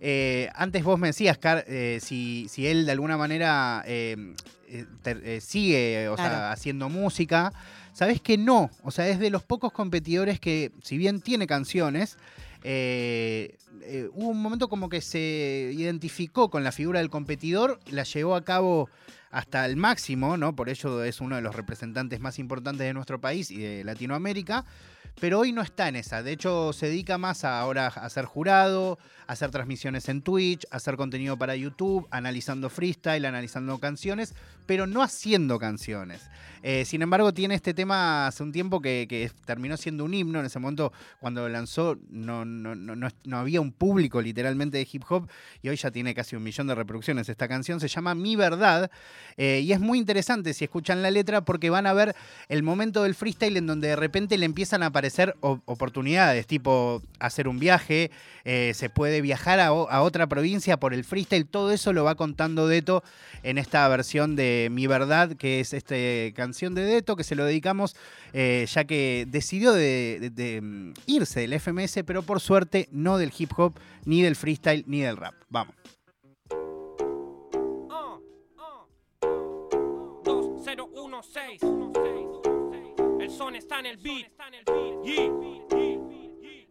Eh, 0.00 0.48
antes 0.54 0.84
vos 0.84 0.98
me 0.98 1.08
decías, 1.08 1.38
Car, 1.38 1.64
eh, 1.66 1.98
si, 2.00 2.46
si 2.48 2.66
él 2.66 2.86
de 2.86 2.92
alguna 2.92 3.16
manera 3.16 3.82
eh, 3.86 4.16
sigue 5.40 6.08
o 6.08 6.16
sea, 6.16 6.28
Claro. 6.28 6.52
haciendo 6.52 6.88
música. 6.88 7.52
Sabés 7.92 8.20
que 8.20 8.36
no. 8.38 8.70
O 8.82 8.90
sea, 8.90 9.08
es 9.08 9.18
de 9.18 9.30
los 9.30 9.42
pocos 9.42 9.72
competidores 9.72 10.40
que, 10.40 10.72
si 10.82 10.98
bien 10.98 11.20
tiene 11.20 11.46
canciones, 11.46 12.16
eh, 12.64 13.56
eh, 13.86 14.08
hubo 14.12 14.28
un 14.28 14.42
momento 14.42 14.68
como 14.68 14.88
que 14.88 15.00
se 15.00 15.70
identificó 15.74 16.50
con 16.50 16.64
la 16.64 16.72
figura 16.72 17.00
del 17.00 17.10
competidor, 17.10 17.80
la 17.90 18.04
llevó 18.04 18.34
a 18.34 18.44
cabo 18.44 18.88
hasta 19.30 19.66
el 19.66 19.76
máximo, 19.76 20.36
¿no? 20.36 20.54
Por 20.54 20.68
ello 20.68 21.04
es 21.04 21.20
uno 21.20 21.36
de 21.36 21.42
los 21.42 21.54
representantes 21.54 22.20
más 22.20 22.38
importantes 22.38 22.86
de 22.86 22.94
nuestro 22.94 23.20
país 23.20 23.50
y 23.50 23.58
de 23.58 23.84
Latinoamérica. 23.84 24.64
Pero 25.20 25.38
hoy 25.38 25.52
no 25.52 25.62
está 25.62 25.88
en 25.88 25.96
esa. 25.96 26.22
De 26.22 26.32
hecho, 26.32 26.72
se 26.72 26.86
dedica 26.86 27.18
más 27.18 27.44
a 27.44 27.60
ahora 27.60 27.86
a 27.86 28.10
ser 28.10 28.24
jurado, 28.24 28.98
a 29.26 29.32
hacer 29.32 29.50
transmisiones 29.50 30.08
en 30.08 30.22
Twitch, 30.22 30.66
a 30.70 30.76
hacer 30.76 30.96
contenido 30.96 31.38
para 31.38 31.54
YouTube, 31.56 32.06
analizando 32.10 32.68
freestyle, 32.68 33.24
analizando 33.24 33.78
canciones, 33.78 34.34
pero 34.66 34.86
no 34.86 35.02
haciendo 35.02 35.58
canciones. 35.58 36.20
Eh, 36.62 36.84
sin 36.84 37.02
embargo, 37.02 37.32
tiene 37.32 37.54
este 37.54 37.74
tema 37.74 38.26
hace 38.26 38.42
un 38.42 38.50
tiempo 38.50 38.80
que, 38.80 39.30
terminó 39.44 39.76
siendo 39.76 40.04
un 40.04 40.14
himno. 40.14 40.40
En 40.40 40.46
ese 40.46 40.58
momento, 40.58 40.92
cuando 41.20 41.48
lanzó, 41.48 41.96
no, 42.10 42.44
no, 42.44 42.74
no, 42.74 42.96
no- 42.96 43.08
no 43.24 43.38
había 43.38 43.60
un 43.60 43.70
público 43.72 44.20
literalmente 44.20 44.78
de 44.78 44.88
hip 44.90 45.04
hop 45.08 45.28
y 45.62 45.68
hoy 45.68 45.76
ya 45.76 45.90
tiene 45.90 46.14
casi 46.14 46.36
un 46.36 46.42
millón 46.42 46.66
de 46.66 46.74
reproducciones. 46.74 47.28
Esta 47.28 47.48
canción 47.48 47.80
se 47.80 47.88
llama 47.88 48.14
Mi 48.14 48.34
Verdad 48.34 48.90
eh, 49.36 49.60
y 49.62 49.72
es 49.72 49.80
muy 49.80 49.98
interesante 49.98 50.54
si 50.54 50.64
escuchan 50.64 51.02
la 51.02 51.10
letra 51.10 51.44
porque 51.44 51.70
van 51.70 51.86
a 51.86 51.92
ver 51.92 52.16
el 52.48 52.62
momento 52.62 53.02
del 53.04 53.14
freestyle 53.14 53.56
en 53.58 53.66
donde 53.66 53.88
de 53.88 53.96
repente 53.96 54.36
le 54.38 54.46
empiezan 54.46 54.82
a 54.82 54.86
aparecer 54.86 55.03
o- 55.40 55.60
oportunidades, 55.66 56.46
tipo 56.46 57.02
hacer 57.18 57.48
un 57.48 57.58
viaje, 57.58 58.10
eh, 58.44 58.72
se 58.74 58.90
puede 58.90 59.20
viajar 59.20 59.60
a, 59.60 59.72
otra 59.72 60.26
provincia 60.26 60.78
por 60.78 60.94
el 60.94 61.04
freestyle, 61.04 61.46
todo 61.46 61.70
eso 61.72 61.92
lo 61.92 62.04
va 62.04 62.14
contando 62.14 62.66
Deto 62.68 63.02
en 63.42 63.58
esta 63.58 63.86
versión 63.88 64.36
de 64.36 64.68
Mi 64.70 64.86
Verdad, 64.86 65.32
que 65.36 65.60
es 65.60 65.72
esta 65.72 65.94
canción 66.34 66.74
de 66.74 66.82
Deto, 66.84 67.16
que 67.16 67.24
se 67.24 67.34
lo 67.34 67.44
dedicamos 67.44 67.96
eh, 68.32 68.66
ya 68.72 68.84
que 68.84 69.26
decidió 69.28 69.72
de, 69.72 70.18
de- 70.20 70.30
de, 70.30 70.60
mm, 70.60 70.92
irse 71.06 71.40
del 71.40 71.52
FMS, 71.54 72.02
pero 72.04 72.22
por 72.22 72.40
suerte 72.40 72.88
no 72.92 73.18
del 73.18 73.32
hip 73.36 73.50
hop, 73.56 73.74
ni 74.04 74.22
del 74.22 74.36
freestyle, 74.36 74.84
ni 74.86 75.00
del 75.00 75.16
rap. 75.16 75.34
Vamos. 75.48 75.74
2016. 80.24 81.62
El 81.62 81.93
son 83.34 83.56
está 83.56 83.80
en 83.80 83.86
el 83.86 83.96
beat. 83.96 84.28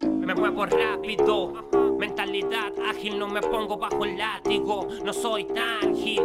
Me 0.02 0.34
muevo 0.34 0.64
rápido, 0.64 1.52
mentalidad 1.98 2.72
ágil, 2.88 3.18
no 3.18 3.28
me 3.28 3.42
pongo 3.42 3.76
bajo 3.76 4.04
el 4.04 4.16
látigo, 4.16 4.88
no 5.04 5.12
soy 5.12 5.44
tan 5.44 5.94
gil. 5.94 6.22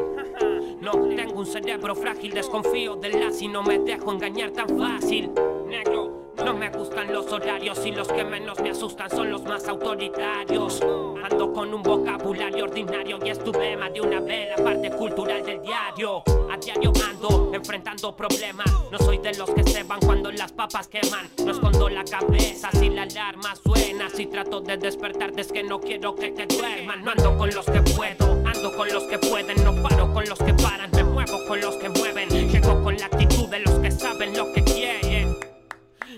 No 0.80 0.92
tengo 1.10 1.40
un 1.40 1.46
cerebro 1.46 1.94
frágil, 1.94 2.32
desconfío 2.32 2.96
del 2.96 3.20
las 3.20 3.42
y 3.42 3.50
no 3.50 3.64
me 3.64 3.80
dejo 3.80 4.14
engañar 4.14 4.52
tan 4.52 4.80
fácil. 4.80 5.30
Negro, 5.68 6.34
no 6.46 6.54
me 6.54 6.70
gustan 6.70 7.12
los 7.12 7.30
horarios 7.34 7.86
y 7.86 7.92
los 7.92 8.08
que 8.08 8.24
menos 8.24 8.62
me 8.62 8.70
asustan 8.70 9.10
son 9.10 9.30
los 9.30 9.44
más 9.44 9.68
autoritarios. 9.68 10.82
Ando 10.82 11.52
con 11.52 11.74
un 11.74 11.84
vocabulario 11.84 12.64
ordinario 12.64 13.20
y 13.24 13.30
estuve 13.30 13.76
más 13.76 13.94
de 13.94 14.00
una 14.00 14.22
vez 14.22 14.58
la 14.58 14.64
parte 14.64 14.90
cultural 14.92 15.46
del 15.46 15.62
diario. 15.62 16.24
Diario 16.60 16.92
ando 17.10 17.52
enfrentando 17.54 18.16
problemas. 18.16 18.68
No 18.92 18.98
soy 19.00 19.18
de 19.18 19.34
los 19.36 19.50
que 19.52 19.64
se 19.64 19.84
van 19.84 20.00
cuando 20.00 20.32
las 20.32 20.52
papas 20.52 20.88
queman. 20.88 21.30
No 21.44 21.52
escondo 21.52 21.90
la 21.90 22.04
cabeza 22.04 22.70
si 22.74 22.90
la 22.90 23.04
alarma 23.04 23.56
suena. 23.56 24.10
Si 24.10 24.26
trato 24.28 24.62
de 24.62 24.78
despertarte 24.78 25.42
es 25.42 25.52
que 25.52 25.64
no 25.64 25.80
quiero 25.80 26.16
que 26.16 26.32
te 26.32 26.46
duerman. 26.46 27.04
No 27.04 27.12
ando 27.12 27.38
con 27.38 27.50
los 27.50 27.66
que 27.66 27.82
puedo, 27.82 28.32
ando 28.46 28.76
con 28.76 28.90
los 28.90 29.04
que 29.04 29.18
pueden. 29.20 29.64
No 29.64 29.82
paro 29.82 30.14
con 30.14 30.26
los 30.28 30.40
que 30.40 30.54
paran, 30.54 30.92
me 30.92 31.04
muevo 31.04 31.46
con 31.48 31.62
los 31.62 31.76
que 31.78 31.90
mueven. 31.90 32.30
Llego 32.30 32.84
con 32.84 32.98
la 32.98 33.06
actitud 33.06 33.48
de 33.50 33.60
los 33.60 33.80
que 33.80 33.92
saben 33.92 34.36
lo 34.38 34.52
que 34.54 34.64
quieren. 34.64 35.38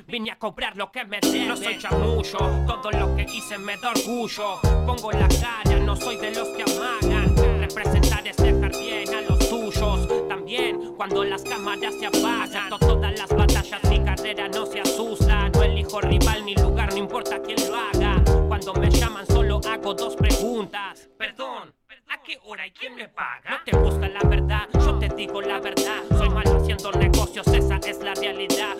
Vine 0.07 0.31
a 0.31 0.39
cobrar 0.39 0.75
lo 0.75 0.91
que 0.91 1.05
me 1.05 1.19
deben. 1.21 1.47
No 1.47 1.55
soy 1.55 1.77
chamullo, 1.77 2.39
todo 2.67 2.91
lo 2.91 3.15
que 3.15 3.23
hice 3.23 3.57
me 3.57 3.77
da 3.77 3.91
orgullo. 3.91 4.59
Pongo 4.85 5.11
la 5.11 5.27
cara, 5.27 5.79
no 5.79 5.95
soy 5.95 6.17
de 6.17 6.31
los 6.31 6.49
que 6.49 6.63
amagan. 6.63 7.35
Representar 7.59 8.27
es 8.27 8.37
dejar 8.37 8.71
bien 8.71 9.13
a 9.13 9.21
los 9.21 9.30
cuando 11.01 11.23
las 11.23 11.41
cámaras 11.41 11.95
se 11.99 12.05
apagan. 12.05 12.69
To- 12.69 12.77
Todas 12.77 13.17
las 13.17 13.27
batallas, 13.35 13.83
mi 13.89 14.03
carrera 14.05 14.47
no 14.49 14.67
se 14.67 14.81
asusta. 14.81 15.49
No 15.49 15.63
elijo 15.63 15.99
rival 15.99 16.45
ni 16.45 16.53
lugar, 16.53 16.91
no 16.91 16.97
importa 16.99 17.41
quién 17.41 17.57
lo 17.67 17.75
haga. 17.75 18.23
Cuando 18.47 18.71
me 18.75 18.87
llaman 18.91 19.25
solo 19.25 19.59
hago 19.67 19.95
dos 19.95 20.15
preguntas. 20.15 21.09
Perdón. 21.17 21.73
¿A 22.07 22.21
qué 22.21 22.37
hora 22.45 22.67
y 22.67 22.71
quién 22.71 22.93
me 22.93 23.07
paga? 23.07 23.49
No 23.49 23.57
te 23.65 23.75
gusta 23.75 24.07
la 24.09 24.19
verdad, 24.29 24.67
yo 24.73 24.99
te 24.99 25.07
digo 25.15 25.41
la 25.41 25.59
verdad. 25.59 26.03
Soy 26.09 26.29
malo 26.29 26.57
haciendo 26.61 26.91
negocios, 26.91 27.47
esa 27.47 27.77
es 27.77 27.99
la 28.03 28.13
realidad. 28.13 28.75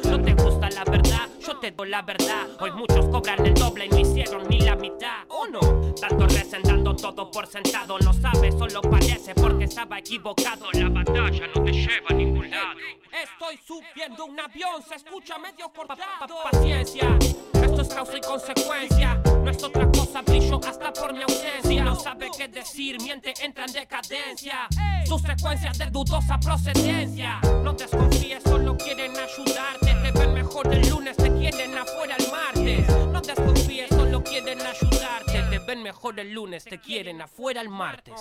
La 1.86 2.02
verdad. 2.02 2.48
Hoy 2.60 2.72
muchos 2.72 3.08
cobran 3.10 3.46
el 3.46 3.54
doble 3.54 3.86
y 3.86 3.90
no 3.90 4.00
hicieron 4.00 4.48
ni 4.48 4.60
la 4.60 4.76
mitad. 4.76 5.26
¿O 5.30 5.48
no? 5.48 5.60
Tanto 5.94 6.28
recendando 6.28 6.96
todo 6.96 7.30
por 7.32 7.48
sentado. 7.48 7.98
No 8.00 8.14
sabe, 8.14 8.52
solo 8.52 8.82
parece 8.82 9.34
porque 9.36 9.66
estaba 9.66 10.00
equivocado. 10.00 10.68
La 10.74 10.90
batalla 10.90 11.48
no 11.56 11.64
te 11.64 11.72
lleva 11.72 12.08
a 12.10 12.14
ningún 12.14 12.50
lado. 12.50 12.80
Estoy 13.12 13.60
subiendo 13.66 14.26
un 14.26 14.40
avión, 14.40 14.82
se 14.88 14.96
escucha 14.96 15.38
medio 15.38 15.70
cortado. 15.74 16.44
Paciencia, 16.50 17.18
esto 17.54 17.82
es 17.82 17.88
causa 17.90 18.18
y 18.18 18.22
consecuencia. 18.22 19.22
No 19.44 19.50
es 19.50 19.64
otra 19.64 19.92
cosa, 19.92 20.22
brillo 20.22 20.60
hasta 20.66 20.94
por 20.94 21.14
mi 21.14 21.24
ausencia. 21.24 21.84
No 21.84 21.96
sabe 21.96 22.30
qué 22.38 22.48
decir, 22.48 23.02
miente, 23.02 23.34
entra 23.42 23.66
en 23.66 23.74
decadencia. 23.74 24.68
Sus 25.06 25.22
secuencias 25.22 25.78
de 25.78 25.88
dudosa 25.88 26.40
procedencia. 26.40 27.40
No 27.64 27.74
desconfíes, 27.74 28.44
solo 28.44 28.78
quieren 28.78 29.12
ayudarte. 29.12 29.94
Te 30.02 30.12
ven 30.18 30.34
mejor 30.34 30.74
el 30.74 30.90
lunes, 30.90 31.18
te 31.62 31.68
quieren 31.68 31.78
afuera 31.78 32.16
el 32.18 32.32
martes. 32.32 32.90
No 32.90 33.22
desconfíes, 33.22 33.90
solo 33.90 34.24
quieren 34.24 34.60
ayudarte. 34.62 35.44
Te 35.50 35.60
ven 35.60 35.84
mejor 35.84 36.20
el 36.20 36.32
lunes, 36.32 36.64
te 36.64 36.80
quieren 36.80 37.22
afuera 37.22 37.62
el 37.62 37.70
martes. 37.70 38.16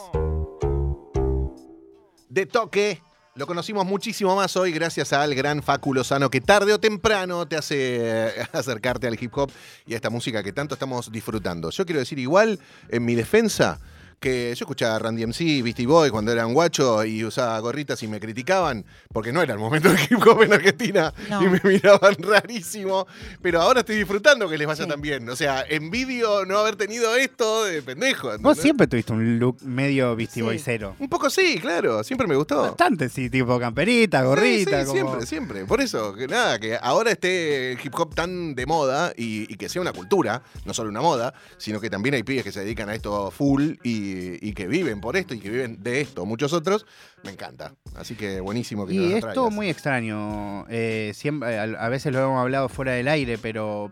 De 2.29 2.47
toque. 2.47 3.03
Lo 3.37 3.47
conocimos 3.47 3.87
muchísimo 3.87 4.35
más 4.37 4.57
hoy 4.57 4.73
gracias 4.73 5.13
al 5.13 5.35
gran 5.35 5.63
Facu 5.63 5.95
Lozano 5.95 6.31
que 6.31 6.41
tarde 6.41 6.75
o 6.75 6.81
temprano 6.81 7.47
te 7.47 7.57
hace 7.57 8.35
acercarte 8.53 9.07
al 9.07 9.17
hip 9.19 9.33
hop 9.39 9.51
y 9.87 9.95
a 9.95 9.97
esta 9.97 10.11
música 10.11 10.43
que 10.43 10.53
tanto 10.53 10.75
estamos 10.75 11.11
disfrutando. 11.11 11.71
Yo 11.71 11.87
quiero 11.87 12.01
decir 12.01 12.19
igual, 12.19 12.59
en 12.89 13.05
mi 13.05 13.15
defensa, 13.15 13.81
que 14.21 14.55
yo 14.55 14.65
escuchaba 14.65 14.99
Randy 14.99 15.25
MC, 15.27 15.63
Beastie 15.63 15.87
Boy 15.87 16.11
cuando 16.11 16.31
eran 16.31 16.53
guachos 16.53 17.07
y 17.07 17.25
usaba 17.25 17.59
gorritas 17.61 18.03
y 18.03 18.07
me 18.09 18.21
criticaban 18.21 18.85
porque 19.13 19.33
no 19.33 19.41
era 19.41 19.55
el 19.55 19.59
momento 19.59 19.89
del 19.89 19.99
hip 20.11 20.21
hop 20.27 20.43
en 20.43 20.53
Argentina 20.53 21.13
No. 21.31 21.43
y 21.43 21.49
me 21.49 21.61
miraban 21.65 22.15
rarísimo. 22.19 23.07
Pero 23.41 23.63
ahora 23.63 23.81
estoy 23.81 23.97
disfrutando 23.97 24.47
que 24.49 24.59
les 24.59 24.67
vaya 24.67 24.85
Sí. 24.85 24.91
tan 24.91 25.01
bien. 25.01 25.29
O 25.29 25.37
sea, 25.37 25.65
envidio 25.69 26.45
no 26.45 26.59
haber 26.59 26.77
tenido 26.77 27.17
esto 27.17 27.65
de 27.65 27.81
pendejo. 27.83 28.29
Vos 28.29 28.37
¿entendés? 28.37 28.63
siempre 28.63 28.87
tuviste 28.87 29.13
un 29.13 29.39
look 29.39 29.63
medio 29.63 30.15
Beastie 30.15 30.43
Sí. 30.43 30.43
Boy 30.43 30.59
cero. 30.59 30.95
Un 30.99 31.09
poco 31.09 31.31
sí, 31.31 31.59
claro, 31.61 32.05
siempre 32.05 32.27
me 32.27 32.37
gustó. 32.37 32.63
Bastante, 32.63 33.09
sí, 33.09 33.31
tipo 33.31 33.59
camperita, 33.59 34.23
gorrita. 34.23 34.85
Sí, 34.85 34.87
sí, 34.87 34.87
como- 34.87 34.93
siempre, 34.93 35.27
siempre. 35.27 35.65
Por 35.65 35.81
eso, 35.81 36.13
que 36.15 36.27
nada, 36.29 36.59
que 36.59 36.79
ahora 36.81 37.11
esté 37.13 37.73
el 37.73 37.79
hip 37.83 37.95
hop 37.95 38.15
tan 38.15 38.55
de 38.55 38.67
moda 38.67 39.13
y, 39.17 39.51
y 39.53 39.57
que 39.57 39.69
sea 39.71 39.81
una 39.81 39.93
cultura, 39.95 40.43
no 40.67 40.75
solo 40.75 40.91
una 40.91 41.01
moda, 41.01 41.33
sino 41.57 41.81
que 41.81 41.89
también 41.89 42.15
hay 42.15 42.23
pibes 42.23 42.45
que 42.45 42.53
se 42.53 42.61
dedican 42.61 42.89
a 42.91 42.95
esto 42.95 43.31
full 43.31 43.77
y, 43.83 44.10
y 44.41 44.53
que 44.53 44.67
viven 44.67 45.01
por 45.01 45.17
esto 45.17 45.35
y 45.35 45.41
que 45.41 45.51
viven 45.51 45.83
de 45.83 46.01
esto, 46.01 46.27
muchos 46.27 46.53
otros, 46.53 46.87
me 47.25 47.31
encanta. 47.31 47.75
Así 47.95 48.15
que 48.15 48.41
buenísimo 48.41 48.87
que 48.87 48.95
Y 48.95 49.13
es 49.13 49.25
todo 49.35 49.51
muy 49.51 49.69
extraño. 49.69 50.67
eh, 50.69 51.13
siempre, 51.15 51.59
a, 51.59 51.63
a 51.63 51.89
veces 51.89 52.13
lo 52.13 52.21
hemos 52.23 52.41
hablado 52.41 52.69
fuera 52.69 52.93
del 52.93 53.09
aire, 53.09 53.39
pero 53.39 53.91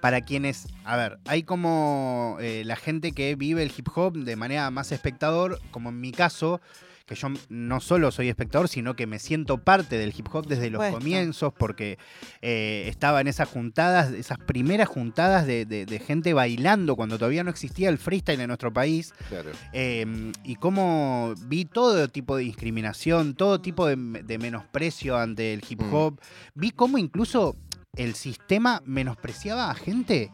para 0.00 0.20
quienes. 0.20 0.66
A 0.84 0.96
ver, 0.96 1.18
hay 1.26 1.42
como 1.42 2.36
eh, 2.40 2.62
la 2.64 2.76
gente 2.76 3.12
que 3.12 3.34
vive 3.34 3.62
el 3.62 3.72
hip 3.76 3.88
hop 3.94 4.16
de 4.16 4.36
manera 4.36 4.70
más 4.70 4.92
espectador, 4.92 5.60
como 5.70 5.88
en 5.90 6.00
mi 6.00 6.12
caso. 6.12 6.60
Que 7.08 7.14
yo 7.14 7.28
no 7.48 7.80
solo 7.80 8.10
soy 8.10 8.28
espectador, 8.28 8.68
sino 8.68 8.94
que 8.94 9.06
me 9.06 9.18
siento 9.18 9.58
parte 9.58 9.96
del 9.96 10.12
hip 10.16 10.26
hop 10.32 10.46
desde 10.46 10.68
los 10.68 10.84
comienzos, 10.92 11.52
porque 11.58 11.98
eh, 12.42 12.84
estaba 12.88 13.20
en 13.22 13.28
esas 13.28 13.48
juntadas, 13.48 14.12
esas 14.12 14.36
primeras 14.38 14.88
juntadas 14.88 15.46
de, 15.46 15.64
de- 15.64 15.86
de 15.86 15.98
gente 15.98 16.34
bailando 16.34 16.96
cuando 16.96 17.16
todavía 17.18 17.42
no 17.44 17.50
existía 17.50 17.88
el 17.88 17.96
freestyle 17.96 18.40
en 18.42 18.48
nuestro 18.48 18.72
país. 18.72 19.14
Claro. 19.30 19.50
Eh, 19.72 20.04
y 20.44 20.56
cómo 20.56 21.34
vi 21.46 21.64
todo 21.64 22.08
tipo 22.08 22.36
de 22.36 22.44
discriminación, 22.44 23.34
todo 23.34 23.60
tipo 23.60 23.86
de, 23.86 23.96
de 23.96 24.38
menosprecio 24.38 25.16
ante 25.16 25.54
el 25.54 25.62
hip 25.68 25.80
Mm. 25.80 25.94
hop. 25.94 26.20
Vi 26.54 26.72
cómo 26.72 26.98
incluso 26.98 27.56
el 27.96 28.14
sistema 28.14 28.82
menospreciaba 28.84 29.70
a 29.70 29.74
gente 29.74 30.30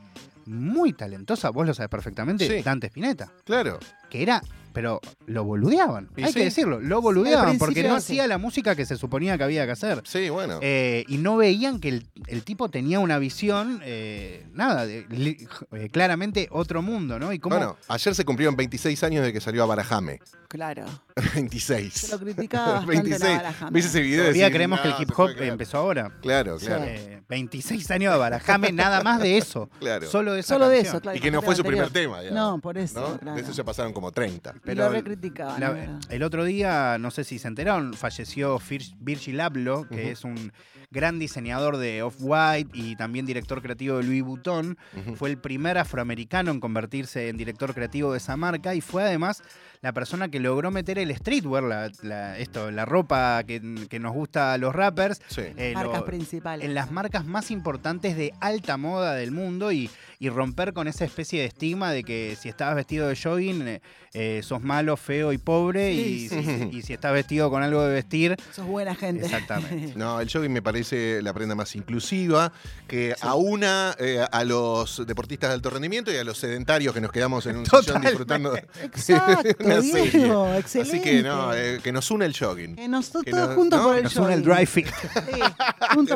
muy 0.46 0.92
talentosa, 0.92 1.50
vos 1.50 1.66
lo 1.66 1.72
sabes 1.72 1.88
perfectamente, 1.88 2.46
Sí. 2.48 2.62
Dante 2.62 2.88
Spinetta, 2.88 3.32
Claro. 3.44 3.78
que 4.10 4.22
era, 4.22 4.42
pero 4.74 5.00
lo 5.26 5.44
boludeaban, 5.44 6.10
Y 6.16 6.24
hay 6.24 6.32
sí. 6.32 6.38
que 6.40 6.44
decirlo, 6.44 6.80
lo 6.80 7.00
boludeaban 7.00 7.56
porque 7.56 7.82
no 7.84 7.90
sí. 7.90 7.94
hacía 7.96 8.26
la 8.26 8.36
música 8.36 8.74
que 8.76 8.84
se 8.84 8.96
suponía 8.96 9.38
que 9.38 9.44
había 9.44 9.64
que 9.64 9.72
hacer. 9.72 10.02
Sí, 10.04 10.28
bueno. 10.28 10.58
Eh, 10.60 11.04
y 11.08 11.16
no 11.16 11.36
veían 11.38 11.80
que 11.80 11.88
el, 11.88 12.06
el 12.26 12.42
tipo 12.42 12.68
tenía 12.68 13.00
una 13.00 13.18
visión, 13.18 13.80
eh, 13.84 14.46
nada, 14.52 14.84
de- 14.84 15.06
li- 15.08 15.48
eh, 15.72 15.88
claramente 15.90 16.48
otro 16.50 16.82
mundo, 16.82 17.18
¿no? 17.18 17.32
Y 17.32 17.38
cómo 17.38 17.56
Bueno, 17.56 17.76
ayer 17.88 18.14
se 18.14 18.24
cumplieron 18.26 18.56
26 18.56 19.02
años 19.04 19.24
de 19.24 19.32
que 19.32 19.40
salió 19.40 19.62
a 19.62 19.66
Barajame. 19.66 20.18
Claro. 20.48 20.84
26. 21.34 21.92
Se 21.94 22.08
lo 22.08 22.18
criticaba 22.18 22.72
bastante 22.80 22.92
26. 22.96 23.20
la 23.30 23.36
Barajame. 23.36 23.70
¿Viste 23.72 23.88
ese 23.88 24.00
video? 24.02 24.20
todavía 24.22 24.50
creemos 24.50 24.80
que 24.80 24.88
el 24.88 24.94
"No, 24.94 25.00
hip 25.02 25.10
hop 25.10 25.16
puede 25.16 25.34
creer". 25.36 25.52
empezó 25.52 25.78
ahora. 25.78 26.12
Claro, 26.20 26.56
claro. 26.58 26.84
Eh, 26.86 27.22
26 27.28 27.90
años 27.90 28.12
de 28.12 28.18
Barajame, 28.18 28.72
nada 28.72 29.02
más 29.02 29.20
de 29.20 29.38
eso. 29.38 29.68
Claro. 29.78 30.08
Solo 30.10 30.32
de 30.34 30.40
esa 30.40 30.54
Solo 30.54 30.68
de 30.68 30.80
eso, 30.80 31.00
claro. 31.00 31.16
y 31.16 31.20
que 31.20 31.30
no 31.30 31.42
fue 31.42 31.54
su 31.56 31.62
primer 31.64 31.90
tema, 31.90 32.18
No, 32.32 32.58
por 32.60 32.78
eso, 32.78 33.00
¿no? 33.00 33.18
claro. 33.18 33.36
De 33.36 33.42
eso 33.42 33.52
ya 33.52 33.64
pasaron 33.64 33.92
como 33.92 34.10
30. 34.12 34.54
Y 34.64 34.66
pero 34.66 34.84
lo 34.84 34.86
el- 34.88 34.92
recriticaban. 34.94 35.60
La- 35.60 35.98
el 36.08 36.22
otro 36.22 36.44
día, 36.44 36.96
no 36.98 37.10
sé 37.10 37.22
si 37.24 37.38
se 37.38 37.48
enteraron, 37.48 37.92
falleció 37.94 38.58
Virgil 39.00 39.40
Abloh, 39.40 39.86
que 39.88 40.10
es 40.10 40.24
un 40.24 40.52
gran 40.94 41.18
diseñador 41.18 41.76
de 41.76 42.02
Off-White 42.02 42.70
y 42.72 42.96
también 42.96 43.26
director 43.26 43.60
creativo 43.60 43.98
de 43.98 44.04
Louis 44.04 44.22
Vuitton. 44.22 44.78
Fue 45.16 45.28
el 45.28 45.36
primer 45.38 45.76
afroamericano 45.76 46.50
en 46.52 46.60
convertirse 46.60 47.28
en 47.28 47.36
director 47.36 47.74
creativo 47.74 48.12
de 48.12 48.18
esa 48.18 48.36
marca 48.36 48.74
y 48.74 48.80
fue 48.80 49.02
además 49.02 49.42
la 49.82 49.92
persona 49.92 50.30
que 50.30 50.40
logró 50.40 50.70
meter 50.70 50.98
el 50.98 51.14
streetwear, 51.14 51.62
la, 51.64 51.90
la- 52.02 52.38
esto, 52.38 52.70
la 52.70 52.86
ropa 52.86 53.42
que, 53.46 53.60
que 53.90 53.98
nos 54.00 54.14
gusta 54.14 54.54
a 54.54 54.58
los 54.58 54.74
rappers, 54.74 55.20
Sí. 55.26 55.42
eh, 55.58 55.72
lo- 55.74 55.80
Marcas 55.84 56.02
principales. 56.04 56.64
en 56.64 56.72
las 56.74 56.90
marcas 56.90 57.26
más 57.26 57.50
importantes 57.50 58.16
de 58.16 58.32
alta 58.40 58.78
moda 58.78 59.12
del 59.14 59.30
mundo 59.30 59.72
y, 59.72 59.90
y 60.18 60.30
romper 60.30 60.72
con 60.72 60.88
esa 60.88 61.04
especie 61.04 61.40
de 61.40 61.46
estigma 61.46 61.92
de 61.92 62.02
que 62.02 62.34
si 62.40 62.48
estabas 62.48 62.76
vestido 62.76 63.08
de 63.08 63.16
jogging 63.16 63.68
eh, 63.68 63.82
eh, 64.14 64.40
sos 64.42 64.62
malo, 64.62 64.96
feo 64.96 65.32
y 65.34 65.38
pobre 65.38 65.92
y, 65.92 66.28
Sí, 66.30 66.68
y 66.72 66.80
si 66.82 66.94
estás 66.94 67.12
vestido 67.12 67.50
con 67.50 67.62
algo 67.62 67.82
de 67.84 67.92
vestir, 67.92 68.36
Sos 68.52 68.66
buena 68.66 68.94
gente. 68.94 69.24
exactamente. 69.26 69.92
No, 69.96 70.18
el 70.20 70.30
jogging 70.30 70.52
me 70.52 70.62
parece 70.62 70.83
la 70.92 71.32
prenda 71.32 71.54
más 71.54 71.74
inclusiva, 71.76 72.52
que 72.86 73.14
aúna 73.20 73.94
eh, 73.98 74.24
a 74.30 74.44
los 74.44 75.06
deportistas 75.06 75.50
de 75.50 75.54
alto 75.54 75.70
rendimiento 75.70 76.12
y 76.12 76.16
a 76.16 76.24
los 76.24 76.38
sedentarios 76.38 76.94
que 76.94 77.00
nos 77.00 77.12
quedamos 77.12 77.46
en 77.46 77.56
un 77.58 77.66
sillón 77.66 78.02
disfrutando 78.02 78.52
de 78.54 78.66
Exacto, 78.82 79.48
una 79.64 79.80
serie. 79.82 80.10
Diego, 80.10 80.54
excelente. 80.54 80.96
Así 80.96 81.00
que 81.02 81.22
no, 81.22 81.54
eh, 81.54 81.80
que 81.82 81.92
nos 81.92 82.10
une 82.10 82.26
el 82.26 82.36
jogging. 82.36 82.76
Que 82.76 82.88
nos 82.88 83.10
que 83.10 83.30
todos 83.30 83.50
no- 83.50 83.54
juntos 83.54 83.78
no, 83.80 83.86
por 83.86 83.96
el 83.96 84.02
Nos 84.04 84.16
une 84.16 84.34
el 84.34 84.66
fit. 84.66 84.86
Sí, 84.86 85.40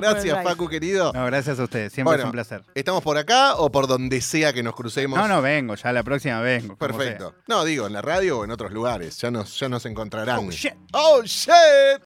Gracias, 0.00 0.22
drive. 0.24 0.42
Facu, 0.44 0.68
querido. 0.68 1.12
No, 1.12 1.24
gracias 1.26 1.58
a 1.58 1.64
ustedes, 1.64 1.92
siempre 1.92 2.10
Bueno, 2.10 2.22
es 2.22 2.26
un 2.26 2.32
placer. 2.32 2.62
¿Estamos 2.74 3.02
por 3.02 3.16
acá 3.18 3.54
o 3.56 3.70
por 3.70 3.86
donde 3.86 4.20
sea 4.20 4.52
que 4.52 4.62
nos 4.62 4.74
crucemos? 4.74 5.18
No, 5.18 5.28
no 5.28 5.42
vengo, 5.42 5.74
ya 5.74 5.92
la 5.92 6.02
próxima 6.02 6.40
vengo. 6.40 6.76
Perfecto. 6.76 7.34
No, 7.46 7.64
digo, 7.64 7.86
en 7.86 7.92
la 7.92 8.02
radio 8.02 8.38
o 8.40 8.44
en 8.44 8.50
otros 8.50 8.72
lugares. 8.72 9.18
Ya 9.18 9.30
nos, 9.30 9.58
ya 9.58 9.68
nos 9.68 9.84
encontrarán. 9.86 10.38
Oh, 10.38 10.50
shit. 10.50 10.74
¡Oh, 10.92 11.22
shit! 11.24 11.52